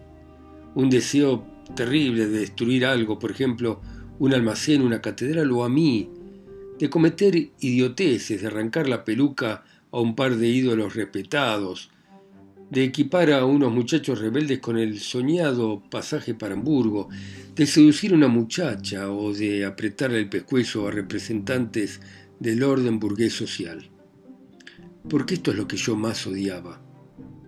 un 0.76 0.90
deseo 0.90 1.42
terrible 1.74 2.26
de 2.26 2.40
destruir 2.40 2.84
algo, 2.84 3.18
por 3.18 3.30
ejemplo, 3.30 3.80
un 4.18 4.34
almacén, 4.34 4.82
una 4.82 5.00
catedral 5.00 5.50
o 5.50 5.64
a 5.64 5.70
mí, 5.70 6.10
de 6.78 6.90
cometer 6.90 7.34
idioteces, 7.58 8.42
de 8.42 8.46
arrancar 8.46 8.86
la 8.86 9.02
peluca 9.02 9.64
a 9.90 9.98
un 9.98 10.14
par 10.14 10.36
de 10.36 10.48
ídolos 10.48 10.94
respetados, 10.94 11.90
de 12.70 12.84
equipar 12.84 13.32
a 13.32 13.44
unos 13.44 13.72
muchachos 13.72 14.20
rebeldes 14.20 14.58
con 14.58 14.78
el 14.78 14.98
soñado 15.00 15.82
pasaje 15.88 16.34
para 16.34 16.54
Hamburgo, 16.54 17.08
de 17.54 17.66
seducir 17.66 18.12
a 18.12 18.16
una 18.16 18.28
muchacha 18.28 19.10
o 19.10 19.32
de 19.32 19.64
apretarle 19.64 20.18
el 20.18 20.28
pescuezo 20.28 20.86
a 20.86 20.90
representantes 20.90 22.00
del 22.40 22.62
orden 22.62 22.98
burgués 22.98 23.32
social. 23.32 23.88
Porque 25.08 25.34
esto 25.34 25.52
es 25.52 25.56
lo 25.56 25.68
que 25.68 25.76
yo 25.76 25.96
más 25.96 26.26
odiaba 26.26 26.86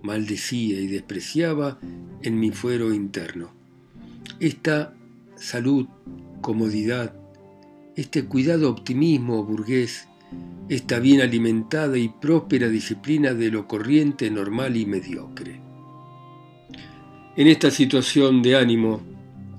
maldecía 0.03 0.81
y 0.81 0.87
despreciaba 0.87 1.79
en 2.23 2.39
mi 2.39 2.51
fuero 2.51 2.93
interno. 2.95 3.53
Esta 4.41 4.95
salud, 5.37 5.87
comodidad, 6.41 7.15
este 7.97 8.25
cuidado 8.25 8.71
optimismo 8.71 9.45
burgués, 9.45 10.09
esta 10.69 10.99
bien 10.99 11.21
alimentada 11.21 11.97
y 11.97 12.09
próspera 12.09 12.69
disciplina 12.69 13.33
de 13.33 13.51
lo 13.51 13.67
corriente, 13.67 14.31
normal 14.31 14.77
y 14.77 14.85
mediocre. 14.85 15.61
En 17.37 17.47
esta 17.47 17.71
situación 17.71 18.43
de 18.43 18.57
ánimo, 18.57 19.01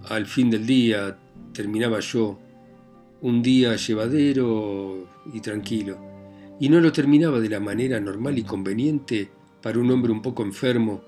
al 0.10 0.26
fin 0.26 0.50
del 0.50 0.66
día, 0.66 1.18
terminaba 1.54 2.00
yo, 2.00 2.40
un 3.22 3.42
día 3.42 3.76
llevadero 3.76 5.08
y 5.34 5.40
tranquilo, 5.40 5.98
y 6.60 6.70
no 6.70 6.80
lo 6.80 6.92
terminaba 6.92 7.40
de 7.40 7.50
la 7.50 7.60
manera 7.60 8.00
normal 8.00 8.38
y 8.38 8.44
conveniente 8.44 9.30
para 9.62 9.80
un 9.80 9.90
hombre 9.92 10.12
un 10.12 10.22
poco 10.22 10.44
enfermo, 10.44 11.02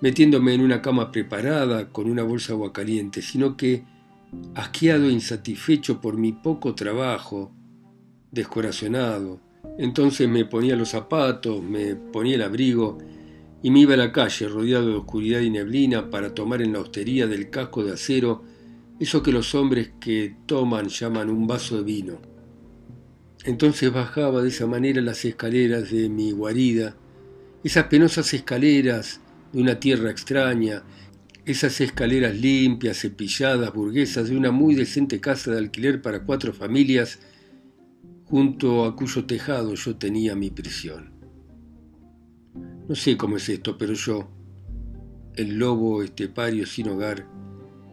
metiéndome 0.00 0.54
en 0.54 0.62
una 0.62 0.80
cama 0.80 1.12
preparada 1.12 1.90
con 1.90 2.10
una 2.10 2.22
bolsa 2.22 2.48
de 2.48 2.54
agua 2.54 2.72
caliente, 2.72 3.20
sino 3.20 3.56
que, 3.56 3.84
asqueado 4.54 5.08
e 5.08 5.12
insatisfecho 5.12 6.00
por 6.00 6.16
mi 6.16 6.32
poco 6.32 6.74
trabajo, 6.74 7.52
descorazonado, 8.30 9.40
entonces 9.78 10.28
me 10.28 10.44
ponía 10.44 10.76
los 10.76 10.90
zapatos, 10.90 11.62
me 11.62 11.94
ponía 11.96 12.36
el 12.36 12.42
abrigo 12.42 12.98
y 13.62 13.70
me 13.70 13.80
iba 13.80 13.94
a 13.94 13.98
la 13.98 14.12
calle 14.12 14.48
rodeado 14.48 14.88
de 14.88 14.94
oscuridad 14.94 15.40
y 15.40 15.50
neblina 15.50 16.10
para 16.10 16.34
tomar 16.34 16.62
en 16.62 16.72
la 16.72 16.80
hostería 16.80 17.26
del 17.26 17.50
casco 17.50 17.84
de 17.84 17.92
acero 17.92 18.42
eso 18.98 19.22
que 19.22 19.32
los 19.32 19.54
hombres 19.54 19.92
que 19.98 20.36
toman 20.44 20.88
llaman 20.88 21.30
un 21.30 21.46
vaso 21.46 21.78
de 21.78 21.82
vino. 21.82 22.20
Entonces 23.44 23.90
bajaba 23.90 24.42
de 24.42 24.48
esa 24.48 24.66
manera 24.66 25.00
las 25.00 25.24
escaleras 25.24 25.90
de 25.90 26.10
mi 26.10 26.32
guarida, 26.32 26.96
esas 27.64 27.84
penosas 27.84 28.34
escaleras 28.34 29.20
de 29.54 29.62
una 29.62 29.80
tierra 29.80 30.10
extraña, 30.10 30.82
esas 31.46 31.80
escaleras 31.80 32.34
limpias, 32.36 33.00
cepilladas, 33.00 33.72
burguesas 33.72 34.28
de 34.28 34.36
una 34.36 34.50
muy 34.50 34.74
decente 34.74 35.20
casa 35.20 35.50
de 35.50 35.58
alquiler 35.58 36.02
para 36.02 36.24
cuatro 36.24 36.52
familias, 36.52 37.18
junto 38.30 38.84
a 38.84 38.94
cuyo 38.94 39.24
tejado 39.24 39.74
yo 39.74 39.96
tenía 39.96 40.36
mi 40.36 40.50
prisión. 40.50 41.10
No 42.88 42.94
sé 42.94 43.16
cómo 43.16 43.38
es 43.38 43.48
esto, 43.48 43.76
pero 43.76 43.92
yo, 43.94 44.30
el 45.34 45.58
lobo 45.58 46.04
estepario 46.04 46.64
sin 46.64 46.90
hogar, 46.90 47.26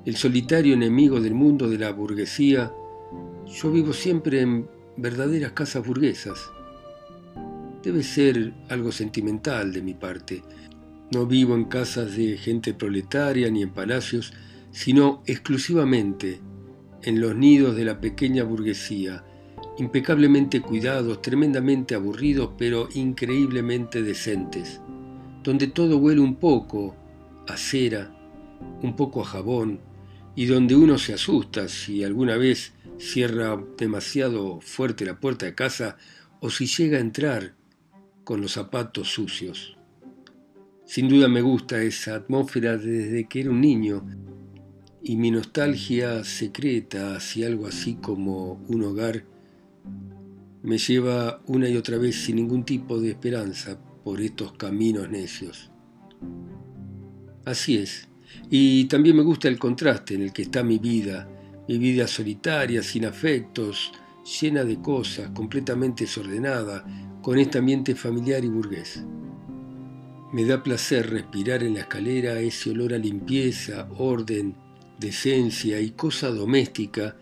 el 0.06 0.15
solitario 0.15 0.75
enemigo 0.75 1.20
del 1.20 1.34
mundo 1.34 1.67
de 1.67 1.79
la 1.79 1.91
burguesía, 1.91 2.72
yo 3.48 3.72
vivo 3.72 3.94
siempre 3.94 4.41
en 4.41 4.70
verdaderas 4.96 5.53
casas 5.53 5.86
burguesas. 5.86 6.51
Debe 7.82 8.03
ser 8.03 8.53
algo 8.70 8.91
sentimental 8.91 9.74
de 9.74 9.82
mi 9.82 9.96
parte. 9.96 10.44
No 11.12 11.25
vivo 11.25 11.56
en 11.56 11.65
casas 11.65 12.15
de 12.15 12.38
gente 12.38 12.75
proletaria 12.75 13.50
ni 13.50 13.63
en 13.63 13.72
palacios, 13.72 14.34
sino 14.72 15.24
exclusivamente 15.25 16.41
en 17.01 17.22
los 17.22 17.36
nidos 17.36 17.75
de 17.75 17.86
la 17.86 18.00
pequeña 18.00 18.44
burguesía, 18.44 19.24
impecablemente 19.77 20.62
cuidados, 20.62 21.22
tremendamente 21.22 21.96
aburridos, 21.96 22.51
pero 22.57 22.89
increíblemente 22.93 24.01
decentes, 24.01 24.81
donde 25.43 25.67
todo 25.67 25.98
huele 25.98 26.22
un 26.22 26.36
poco 26.36 26.96
a 27.48 27.57
cera, 27.57 28.12
un 28.81 28.96
poco 28.96 29.22
a 29.22 29.25
jabón, 29.25 29.79
y 30.36 30.46
donde 30.46 30.75
uno 30.75 30.98
se 30.98 31.13
asusta 31.13 31.67
si 31.67 32.03
alguna 32.03 32.38
vez 32.38 32.74
cierra 32.98 33.62
demasiado 33.77 34.60
fuerte 34.62 35.05
la 35.05 35.19
puerta 35.19 35.46
de 35.46 35.55
casa 35.55 35.98
o 36.41 36.50
si 36.50 36.67
llega 36.67 36.98
a 36.98 37.01
entrar 37.01 37.55
con 38.24 38.41
los 38.41 38.53
zapatos 38.53 39.10
sucios. 39.10 39.77
Sin 40.86 41.10
duda 41.10 41.27
me 41.27 41.41
gusta 41.41 41.81
esa 41.81 42.15
atmósfera 42.15 42.77
desde 42.77 43.27
que 43.27 43.41
era 43.41 43.50
un 43.50 43.62
niño 43.62 44.05
y 45.03 45.17
mi 45.17 45.31
nostalgia 45.31 46.24
secreta 46.24 47.15
hacia 47.15 47.48
algo 47.48 47.67
así 47.67 47.96
como 47.96 48.63
un 48.67 48.84
hogar 48.84 49.25
me 50.67 50.77
lleva 50.77 51.39
una 51.47 51.69
y 51.69 51.77
otra 51.77 51.97
vez 51.97 52.25
sin 52.25 52.36
ningún 52.36 52.65
tipo 52.65 53.00
de 53.00 53.12
esperanza 53.12 53.79
por 54.03 54.19
estos 54.19 54.51
caminos 54.51 55.09
necios. 55.09 55.71
Así 57.45 57.77
es, 57.77 58.09
y 58.50 58.83
también 58.89 59.15
me 59.15 59.24
gusta 59.24 59.47
el 59.47 59.57
contraste 59.57 60.15
en 60.15 60.24
el 60.24 60.33
que 60.33 60.41
está 60.41 60.63
mi 60.63 60.77
vida, 60.77 61.25
mi 61.69 61.77
vida 61.77 62.05
solitaria, 62.05 62.83
sin 62.83 63.05
afectos, 63.05 63.93
llena 64.41 64.65
de 64.65 64.81
cosas, 64.81 65.29
completamente 65.29 66.03
desordenada, 66.03 66.86
con 67.21 67.39
este 67.39 67.59
ambiente 67.59 67.95
familiar 67.95 68.43
y 68.43 68.50
burgués. 68.50 69.05
Me 70.33 70.43
da 70.43 70.62
placer 70.62 71.09
respirar 71.09 71.63
en 71.63 71.75
la 71.75 71.79
escalera 71.79 72.41
ese 72.41 72.71
olor 72.71 72.93
a 72.93 72.97
limpieza, 72.97 73.88
orden, 73.97 74.53
decencia 75.00 75.79
y 75.79 75.91
cosa 75.91 76.27
doméstica 76.27 77.15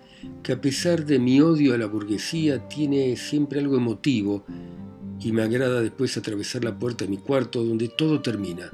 que 0.43 0.53
a 0.53 0.61
pesar 0.61 1.05
de 1.05 1.19
mi 1.19 1.41
odio 1.41 1.73
a 1.73 1.77
la 1.77 1.87
burguesía 1.87 2.67
tiene 2.67 3.15
siempre 3.15 3.59
algo 3.59 3.77
emotivo 3.77 4.45
y 5.19 5.31
me 5.31 5.41
agrada 5.41 5.81
después 5.81 6.17
atravesar 6.17 6.63
la 6.63 6.77
puerta 6.77 7.05
de 7.05 7.11
mi 7.11 7.17
cuarto 7.17 7.63
donde 7.63 7.87
todo 7.87 8.21
termina, 8.21 8.69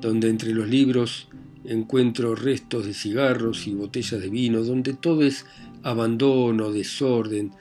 donde 0.00 0.28
entre 0.28 0.52
los 0.52 0.68
libros 0.68 1.28
encuentro 1.64 2.34
restos 2.34 2.86
de 2.86 2.94
cigarros 2.94 3.66
y 3.66 3.74
botellas 3.74 4.20
de 4.20 4.28
vino, 4.28 4.62
donde 4.62 4.94
todo 4.94 5.22
es 5.22 5.46
abandono, 5.82 6.70
desorden, 6.70 7.52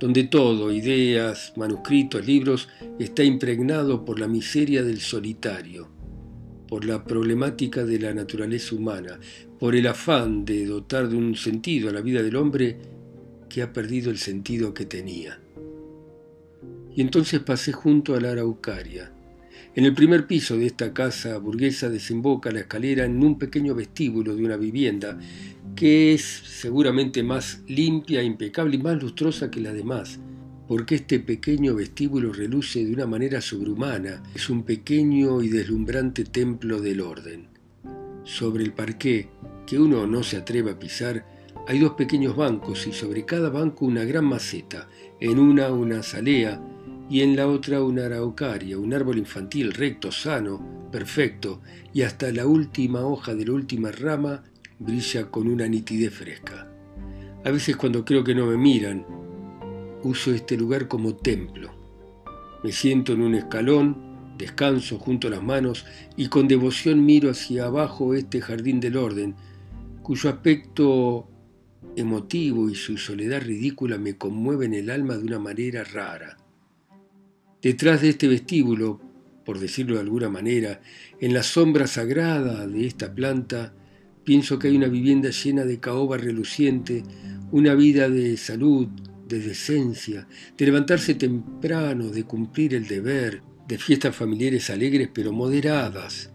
donde 0.00 0.24
todo, 0.24 0.72
ideas, 0.72 1.52
manuscritos, 1.56 2.26
libros, 2.26 2.68
está 2.98 3.22
impregnado 3.24 4.04
por 4.04 4.18
la 4.18 4.28
miseria 4.28 4.82
del 4.82 5.00
solitario, 5.00 5.88
por 6.68 6.84
la 6.84 7.04
problemática 7.04 7.84
de 7.84 7.98
la 7.98 8.14
naturaleza 8.14 8.74
humana, 8.74 9.18
por 9.58 9.74
el 9.74 9.86
afán 9.86 10.44
de 10.44 10.66
dotar 10.66 11.08
de 11.08 11.16
un 11.16 11.36
sentido 11.36 11.88
a 11.88 11.92
la 11.92 12.00
vida 12.00 12.22
del 12.22 12.36
hombre 12.36 12.76
que 13.48 13.62
ha 13.62 13.72
perdido 13.72 14.10
el 14.10 14.18
sentido 14.18 14.74
que 14.74 14.84
tenía. 14.84 15.40
Y 16.94 17.00
entonces 17.00 17.40
pasé 17.40 17.72
junto 17.72 18.14
a 18.14 18.20
la 18.20 18.30
araucaria. 18.30 19.12
En 19.74 19.84
el 19.84 19.94
primer 19.94 20.26
piso 20.26 20.56
de 20.56 20.66
esta 20.66 20.92
casa 20.92 21.36
burguesa 21.38 21.88
desemboca 21.88 22.52
la 22.52 22.60
escalera 22.60 23.04
en 23.04 23.22
un 23.22 23.38
pequeño 23.38 23.74
vestíbulo 23.74 24.36
de 24.36 24.44
una 24.44 24.56
vivienda 24.56 25.18
que 25.74 26.14
es 26.14 26.22
seguramente 26.22 27.24
más 27.24 27.62
limpia, 27.66 28.22
impecable 28.22 28.76
y 28.76 28.78
más 28.78 29.02
lustrosa 29.02 29.50
que 29.50 29.60
la 29.60 29.72
demás, 29.72 30.20
porque 30.66 30.96
este 30.96 31.20
pequeño 31.20 31.74
vestíbulo 31.74 32.32
reluce 32.32 32.84
de 32.84 32.92
una 32.92 33.06
manera 33.06 33.40
sobrehumana, 33.40 34.22
es 34.34 34.48
un 34.48 34.62
pequeño 34.62 35.42
y 35.42 35.48
deslumbrante 35.48 36.24
templo 36.24 36.80
del 36.80 37.00
orden. 37.00 37.48
Sobre 38.24 38.64
el 38.64 38.72
parqué, 38.72 39.28
que 39.66 39.78
uno 39.78 40.06
no 40.06 40.22
se 40.22 40.38
atreve 40.38 40.70
a 40.70 40.78
pisar, 40.78 41.26
hay 41.66 41.78
dos 41.78 41.92
pequeños 41.92 42.36
bancos 42.36 42.86
y 42.86 42.92
sobre 42.92 43.24
cada 43.24 43.50
banco 43.50 43.84
una 43.84 44.04
gran 44.04 44.24
maceta, 44.24 44.88
en 45.20 45.38
una 45.38 45.70
una 45.70 46.00
azalea 46.00 46.60
y 47.08 47.20
en 47.20 47.36
la 47.36 47.46
otra 47.48 47.82
una 47.82 48.06
araucaria, 48.06 48.78
un 48.78 48.94
árbol 48.94 49.18
infantil 49.18 49.72
recto, 49.72 50.10
sano, 50.10 50.88
perfecto, 50.90 51.60
y 51.92 52.02
hasta 52.02 52.32
la 52.32 52.46
última 52.46 53.00
hoja 53.06 53.34
de 53.34 53.46
la 53.46 53.52
última 53.52 53.90
rama 53.90 54.42
brilla 54.78 55.30
con 55.30 55.48
una 55.48 55.66
nitidez 55.66 56.12
fresca. 56.12 56.68
A 57.44 57.50
veces 57.50 57.76
cuando 57.76 58.04
creo 58.04 58.24
que 58.24 58.34
no 58.34 58.46
me 58.46 58.56
miran, 58.56 59.04
uso 60.04 60.32
este 60.32 60.56
lugar 60.56 60.88
como 60.88 61.16
templo. 61.16 61.72
Me 62.62 62.72
siento 62.72 63.12
en 63.12 63.22
un 63.22 63.34
escalón, 63.34 63.96
descanso 64.38 64.98
junto 64.98 65.28
a 65.28 65.30
las 65.30 65.42
manos 65.42 65.84
y 66.16 66.28
con 66.28 66.48
devoción 66.48 67.04
miro 67.04 67.30
hacia 67.30 67.66
abajo 67.66 68.14
este 68.14 68.40
jardín 68.40 68.80
del 68.80 68.96
orden, 68.96 69.34
cuyo 70.02 70.30
aspecto 70.30 71.28
emotivo 71.96 72.68
y 72.70 72.74
su 72.74 72.98
soledad 72.98 73.42
ridícula 73.42 73.98
me 73.98 74.16
conmueven 74.16 74.74
el 74.74 74.90
alma 74.90 75.16
de 75.16 75.24
una 75.24 75.38
manera 75.38 75.84
rara. 75.84 76.36
Detrás 77.62 78.02
de 78.02 78.10
este 78.10 78.28
vestíbulo, 78.28 79.00
por 79.44 79.58
decirlo 79.58 79.94
de 79.94 80.00
alguna 80.00 80.28
manera, 80.28 80.80
en 81.20 81.32
la 81.32 81.42
sombra 81.42 81.86
sagrada 81.86 82.66
de 82.66 82.86
esta 82.86 83.14
planta, 83.14 83.74
pienso 84.24 84.58
que 84.58 84.68
hay 84.68 84.76
una 84.76 84.88
vivienda 84.88 85.30
llena 85.30 85.64
de 85.64 85.80
caoba 85.80 86.16
reluciente, 86.16 87.02
una 87.52 87.74
vida 87.74 88.08
de 88.08 88.36
salud, 88.36 88.88
de 89.28 89.38
decencia, 89.38 90.26
de 90.56 90.66
levantarse 90.66 91.14
temprano, 91.14 92.08
de 92.08 92.24
cumplir 92.24 92.74
el 92.74 92.86
deber, 92.86 93.42
de 93.66 93.78
fiestas 93.78 94.14
familiares 94.14 94.70
alegres 94.70 95.08
pero 95.12 95.32
moderadas, 95.32 96.30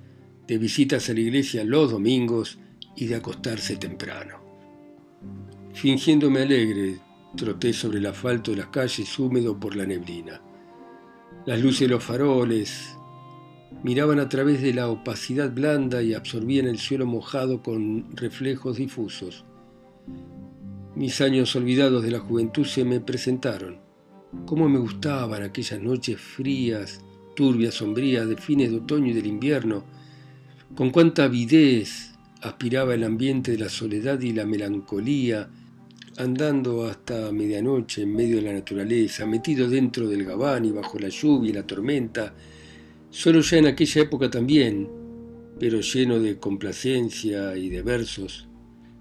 de 0.48 0.58
visitas 0.58 1.10
a 1.10 1.14
la 1.14 1.20
iglesia 1.20 1.64
los 1.64 1.92
domingos 1.92 2.60
y 2.96 3.06
de 3.06 3.16
acostarse 3.16 3.78
temprano. 3.78 4.40
Fingiéndome 5.74 6.42
alegre, 6.42 7.00
troté 7.36 7.74
sobre 7.74 8.00
el 8.00 8.08
asfalto 8.08 8.52
de 8.52 8.58
las 8.58 8.68
calles 8.68 9.20
húmedo 9.20 9.60
por 9.60 9.76
la 9.76 9.86
neblina. 9.86 10.42
Las 11.46 11.62
luces 11.62 11.82
de 11.82 11.90
los 11.90 12.04
faroles 12.04 12.96
miraban 13.84 14.20
a 14.20 14.28
través 14.28 14.62
de 14.62 14.74
la 14.74 14.90
opacidad 14.90 15.52
blanda 15.54 16.02
y 16.02 16.14
absorbían 16.14 16.68
el 16.68 16.80
suelo 16.80 17.06
mojado 17.06 17.62
con 17.62 18.16
reflejos 18.16 18.78
difusos. 18.78 19.46
Mis 21.00 21.22
años 21.22 21.56
olvidados 21.56 22.04
de 22.04 22.12
la 22.12 22.20
juventud 22.20 22.66
se 22.66 22.84
me 22.84 23.00
presentaron. 23.00 23.78
Cómo 24.46 24.68
me 24.68 24.80
gustaban 24.80 25.44
aquellas 25.44 25.82
noches 25.82 26.20
frías, 26.20 27.00
turbias, 27.38 27.76
sombrías 27.76 28.28
de 28.28 28.36
fines 28.36 28.70
de 28.70 28.80
otoño 28.80 29.08
y 29.08 29.14
del 29.14 29.28
invierno. 29.28 29.86
Con 30.76 30.90
cuánta 30.90 31.24
avidez 31.24 32.12
aspiraba 32.42 32.96
el 32.96 33.06
ambiente 33.06 33.54
de 33.54 33.60
la 33.60 33.70
soledad 33.70 34.20
y 34.20 34.34
la 34.34 34.46
melancolía 34.46 35.50
andando 36.18 36.84
hasta 36.86 37.32
medianoche 37.32 38.02
en 38.02 38.14
medio 38.14 38.36
de 38.36 38.42
la 38.42 38.54
naturaleza, 38.54 39.26
metido 39.26 39.70
dentro 39.70 40.06
del 40.06 40.26
gabán 40.26 40.66
y 40.66 40.72
bajo 40.72 41.00
la 41.00 41.08
lluvia 41.08 41.52
y 41.52 41.54
la 41.54 41.66
tormenta, 41.66 42.36
solo 43.10 43.40
ya 43.40 43.58
en 43.58 43.68
aquella 43.68 44.02
época 44.02 44.30
también, 44.30 44.90
pero 45.58 45.80
lleno 45.80 46.20
de 46.20 46.38
complacencia 46.40 47.56
y 47.56 47.70
de 47.70 47.84
versos, 47.84 48.49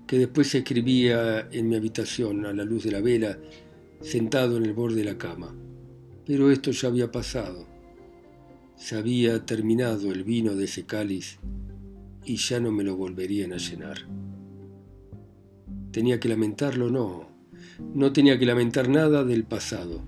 que 0.08 0.18
después 0.18 0.52
escribía 0.54 1.48
en 1.52 1.68
mi 1.68 1.76
habitación 1.76 2.46
a 2.46 2.52
la 2.54 2.64
luz 2.64 2.84
de 2.84 2.92
la 2.92 3.02
vela, 3.02 3.38
sentado 4.00 4.56
en 4.56 4.64
el 4.64 4.72
borde 4.72 4.96
de 4.96 5.04
la 5.04 5.18
cama. 5.18 5.54
Pero 6.24 6.50
esto 6.50 6.70
ya 6.70 6.88
había 6.88 7.12
pasado. 7.12 7.66
Se 8.74 8.96
había 8.96 9.44
terminado 9.44 10.10
el 10.10 10.24
vino 10.24 10.54
de 10.54 10.64
ese 10.64 10.86
cáliz 10.86 11.38
y 12.24 12.36
ya 12.36 12.58
no 12.58 12.72
me 12.72 12.84
lo 12.84 12.96
volverían 12.96 13.52
a 13.52 13.58
llenar. 13.58 13.98
Tenía 15.90 16.18
que 16.18 16.30
lamentarlo, 16.30 16.90
no. 16.90 17.28
No 17.94 18.10
tenía 18.12 18.38
que 18.38 18.46
lamentar 18.46 18.88
nada 18.88 19.24
del 19.24 19.44
pasado. 19.44 20.02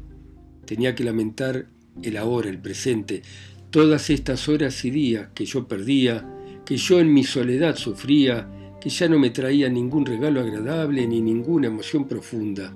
Tenía 0.65 0.95
que 0.95 1.05
lamentar 1.05 1.69
el 2.03 2.17
ahora, 2.17 2.49
el 2.49 2.59
presente, 2.59 3.21
todas 3.69 4.09
estas 4.09 4.49
horas 4.49 4.83
y 4.87 4.91
días 4.91 5.29
que 5.35 5.45
yo 5.45 5.69
perdía, 5.69 6.27
que 6.65 6.79
yo 6.79 7.01
en 7.01 7.13
mi 7.13 7.25
soledad 7.25 7.77
sufría, 7.77 8.49
que 8.81 8.90
ya 8.90 9.09
no 9.09 9.19
me 9.19 9.31
traía 9.31 9.69
ningún 9.69 10.07
regalo 10.07 10.40
agradable 10.40 11.07
ni 11.07 11.21
ninguna 11.21 11.66
emoción 11.66 12.07
profunda. 12.07 12.75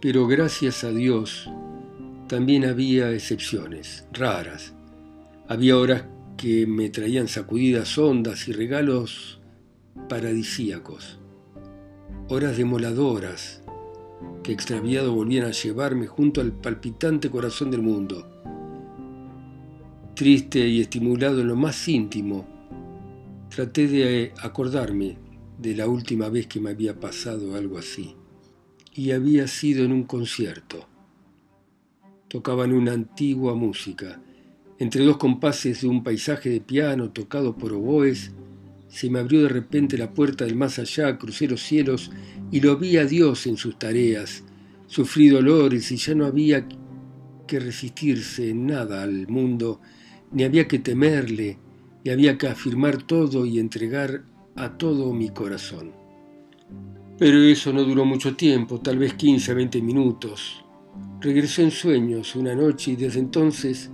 Pero 0.00 0.26
gracias 0.26 0.84
a 0.84 0.90
Dios, 0.90 1.50
también 2.28 2.64
había 2.64 3.10
excepciones, 3.12 4.06
raras. 4.12 4.74
Había 5.48 5.78
horas 5.78 6.04
que 6.36 6.66
me 6.66 6.90
traían 6.90 7.28
sacudidas 7.28 7.96
ondas 7.96 8.48
y 8.48 8.52
regalos 8.52 9.40
paradisíacos 10.08 11.18
horas 12.28 12.56
demoladoras 12.56 13.62
que 14.42 14.52
extraviado 14.52 15.14
volvían 15.14 15.46
a 15.46 15.52
llevarme 15.52 16.06
junto 16.06 16.40
al 16.40 16.52
palpitante 16.52 17.30
corazón 17.30 17.70
del 17.70 17.82
mundo. 17.82 18.26
Triste 20.14 20.66
y 20.66 20.80
estimulado 20.80 21.40
en 21.40 21.48
lo 21.48 21.56
más 21.56 21.86
íntimo, 21.88 22.46
Traté 23.48 23.86
de 23.86 24.32
acordarme 24.42 25.16
de 25.58 25.74
la 25.74 25.88
última 25.88 26.28
vez 26.28 26.46
que 26.46 26.60
me 26.60 26.70
había 26.70 26.98
pasado 27.00 27.54
algo 27.54 27.78
así. 27.78 28.14
Y 28.94 29.12
había 29.12 29.46
sido 29.46 29.84
en 29.84 29.92
un 29.92 30.04
concierto. 30.04 30.86
Tocaban 32.28 32.72
una 32.72 32.92
antigua 32.92 33.54
música. 33.54 34.20
Entre 34.78 35.04
dos 35.04 35.16
compases 35.16 35.80
de 35.80 35.88
un 35.88 36.02
paisaje 36.02 36.50
de 36.50 36.60
piano 36.60 37.10
tocado 37.10 37.56
por 37.56 37.72
oboes, 37.72 38.32
se 38.88 39.10
me 39.10 39.18
abrió 39.18 39.42
de 39.42 39.48
repente 39.48 39.98
la 39.98 40.12
puerta 40.12 40.44
del 40.44 40.56
más 40.56 40.78
allá, 40.78 41.18
crucé 41.18 41.48
los 41.48 41.62
cielos 41.62 42.10
y 42.50 42.60
lo 42.60 42.76
vi 42.76 42.96
a 42.96 43.04
Dios 43.04 43.46
en 43.46 43.56
sus 43.56 43.78
tareas. 43.78 44.44
Sufrí 44.86 45.28
dolores 45.28 45.90
y 45.90 45.96
ya 45.96 46.14
no 46.14 46.26
había 46.26 46.66
que 47.46 47.60
resistirse 47.60 48.50
en 48.50 48.66
nada 48.66 49.02
al 49.02 49.28
mundo, 49.28 49.80
ni 50.32 50.44
había 50.44 50.68
que 50.68 50.78
temerle, 50.78 51.58
ni 52.04 52.10
había 52.10 52.38
que 52.38 52.48
afirmar 52.48 53.02
todo 53.02 53.46
y 53.46 53.58
entregar 53.58 54.24
a 54.56 54.76
todo 54.76 55.12
mi 55.12 55.28
corazón. 55.28 55.92
Pero 57.18 57.38
eso 57.42 57.72
no 57.72 57.84
duró 57.84 58.04
mucho 58.04 58.36
tiempo, 58.36 58.80
tal 58.80 58.98
vez 58.98 59.14
15 59.14 59.52
a 59.52 59.54
20 59.54 59.82
minutos. 59.82 60.64
Regresó 61.20 61.62
en 61.62 61.70
sueños 61.70 62.36
una 62.36 62.54
noche 62.54 62.92
y 62.92 62.96
desde 62.96 63.20
entonces, 63.20 63.90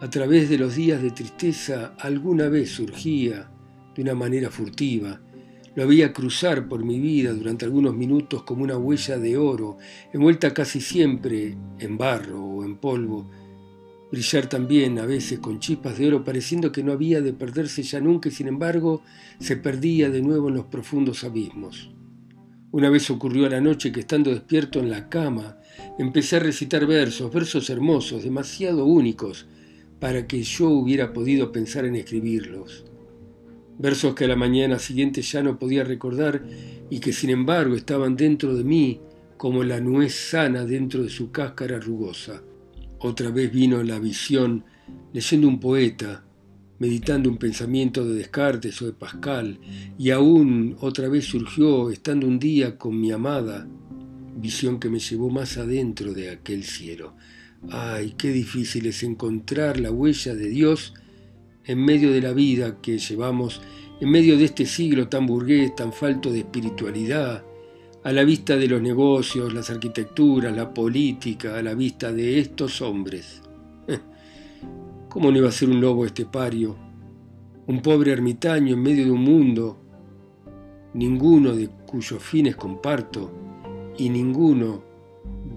a 0.00 0.10
través 0.10 0.48
de 0.48 0.58
los 0.58 0.74
días 0.76 1.02
de 1.02 1.10
tristeza, 1.10 1.94
alguna 1.98 2.48
vez 2.48 2.70
surgía, 2.70 3.50
de 3.94 4.02
una 4.02 4.14
manera 4.14 4.50
furtiva, 4.50 5.20
lo 5.74 5.86
veía 5.86 6.12
cruzar 6.12 6.68
por 6.68 6.84
mi 6.84 6.98
vida 6.98 7.32
durante 7.32 7.64
algunos 7.64 7.94
minutos 7.94 8.42
como 8.44 8.64
una 8.64 8.76
huella 8.76 9.18
de 9.18 9.36
oro, 9.36 9.78
envuelta 10.12 10.54
casi 10.54 10.80
siempre 10.80 11.56
en 11.78 11.98
barro 11.98 12.42
o 12.42 12.64
en 12.64 12.76
polvo, 12.76 13.30
brillar 14.10 14.48
también 14.48 14.98
a 14.98 15.06
veces 15.06 15.38
con 15.38 15.58
chispas 15.58 15.98
de 15.98 16.08
oro, 16.08 16.24
pareciendo 16.24 16.72
que 16.72 16.82
no 16.82 16.92
había 16.92 17.20
de 17.20 17.32
perderse 17.32 17.82
ya 17.82 18.00
nunca 18.00 18.28
y 18.28 18.32
sin 18.32 18.48
embargo 18.48 19.02
se 19.40 19.56
perdía 19.56 20.10
de 20.10 20.22
nuevo 20.22 20.48
en 20.48 20.54
los 20.54 20.66
profundos 20.66 21.24
abismos. 21.24 21.90
Una 22.72 22.90
vez 22.90 23.10
ocurrió 23.10 23.46
a 23.46 23.50
la 23.50 23.60
noche 23.60 23.90
que 23.92 24.00
estando 24.00 24.30
despierto 24.30 24.80
en 24.80 24.90
la 24.90 25.08
cama, 25.08 25.58
empecé 25.98 26.36
a 26.36 26.40
recitar 26.40 26.86
versos, 26.86 27.32
versos 27.32 27.70
hermosos, 27.70 28.22
demasiado 28.22 28.84
únicos, 28.84 29.46
para 29.98 30.26
que 30.26 30.42
yo 30.42 30.68
hubiera 30.68 31.12
podido 31.12 31.52
pensar 31.52 31.84
en 31.86 31.96
escribirlos. 31.96 32.84
Versos 33.78 34.14
que 34.14 34.24
a 34.24 34.28
la 34.28 34.36
mañana 34.36 34.78
siguiente 34.78 35.22
ya 35.22 35.42
no 35.42 35.58
podía 35.58 35.84
recordar 35.84 36.44
y 36.90 37.00
que 37.00 37.12
sin 37.12 37.30
embargo 37.30 37.74
estaban 37.74 38.16
dentro 38.16 38.54
de 38.54 38.64
mí 38.64 39.00
como 39.36 39.64
la 39.64 39.80
nuez 39.80 40.14
sana 40.14 40.64
dentro 40.64 41.02
de 41.02 41.08
su 41.08 41.30
cáscara 41.30 41.78
rugosa. 41.78 42.42
Otra 42.98 43.30
vez 43.30 43.52
vino 43.52 43.82
la 43.82 43.98
visión 43.98 44.64
leyendo 45.12 45.48
un 45.48 45.60
poeta, 45.60 46.24
meditando 46.78 47.28
un 47.28 47.38
pensamiento 47.38 48.04
de 48.04 48.14
Descartes 48.14 48.80
o 48.82 48.86
de 48.86 48.92
Pascal, 48.92 49.58
y 49.98 50.10
aún 50.10 50.76
otra 50.80 51.08
vez 51.08 51.24
surgió 51.24 51.90
estando 51.90 52.26
un 52.26 52.38
día 52.38 52.76
con 52.78 53.00
mi 53.00 53.12
amada, 53.12 53.68
visión 54.36 54.78
que 54.78 54.90
me 54.90 54.98
llevó 54.98 55.30
más 55.30 55.56
adentro 55.56 56.12
de 56.12 56.30
aquel 56.30 56.64
cielo. 56.64 57.14
Ay, 57.70 58.14
qué 58.16 58.30
difícil 58.30 58.86
es 58.86 59.02
encontrar 59.02 59.80
la 59.80 59.90
huella 59.90 60.34
de 60.34 60.48
Dios 60.48 60.94
en 61.64 61.84
medio 61.84 62.12
de 62.12 62.20
la 62.20 62.32
vida 62.32 62.80
que 62.80 62.98
llevamos, 62.98 63.60
en 64.00 64.10
medio 64.10 64.36
de 64.36 64.44
este 64.44 64.66
siglo 64.66 65.08
tan 65.08 65.26
burgués, 65.26 65.74
tan 65.74 65.92
falto 65.92 66.30
de 66.30 66.40
espiritualidad, 66.40 67.44
a 68.06 68.12
la 68.12 68.22
vista 68.22 68.56
de 68.56 68.68
los 68.68 68.80
negocios, 68.80 69.52
las 69.52 69.68
arquitecturas, 69.68 70.56
la 70.56 70.72
política, 70.72 71.58
a 71.58 71.62
la 71.62 71.74
vista 71.74 72.12
de 72.12 72.38
estos 72.38 72.80
hombres. 72.80 73.42
¿Cómo 75.08 75.32
no 75.32 75.38
iba 75.38 75.48
a 75.48 75.50
ser 75.50 75.70
un 75.70 75.80
lobo 75.80 76.06
estepario? 76.06 76.76
Un 77.66 77.82
pobre 77.82 78.12
ermitaño 78.12 78.74
en 78.74 78.80
medio 78.80 79.06
de 79.06 79.10
un 79.10 79.24
mundo, 79.24 79.80
ninguno 80.94 81.52
de 81.52 81.68
cuyos 81.84 82.22
fines 82.22 82.54
comparto 82.54 83.32
y 83.98 84.08
ninguno 84.08 84.84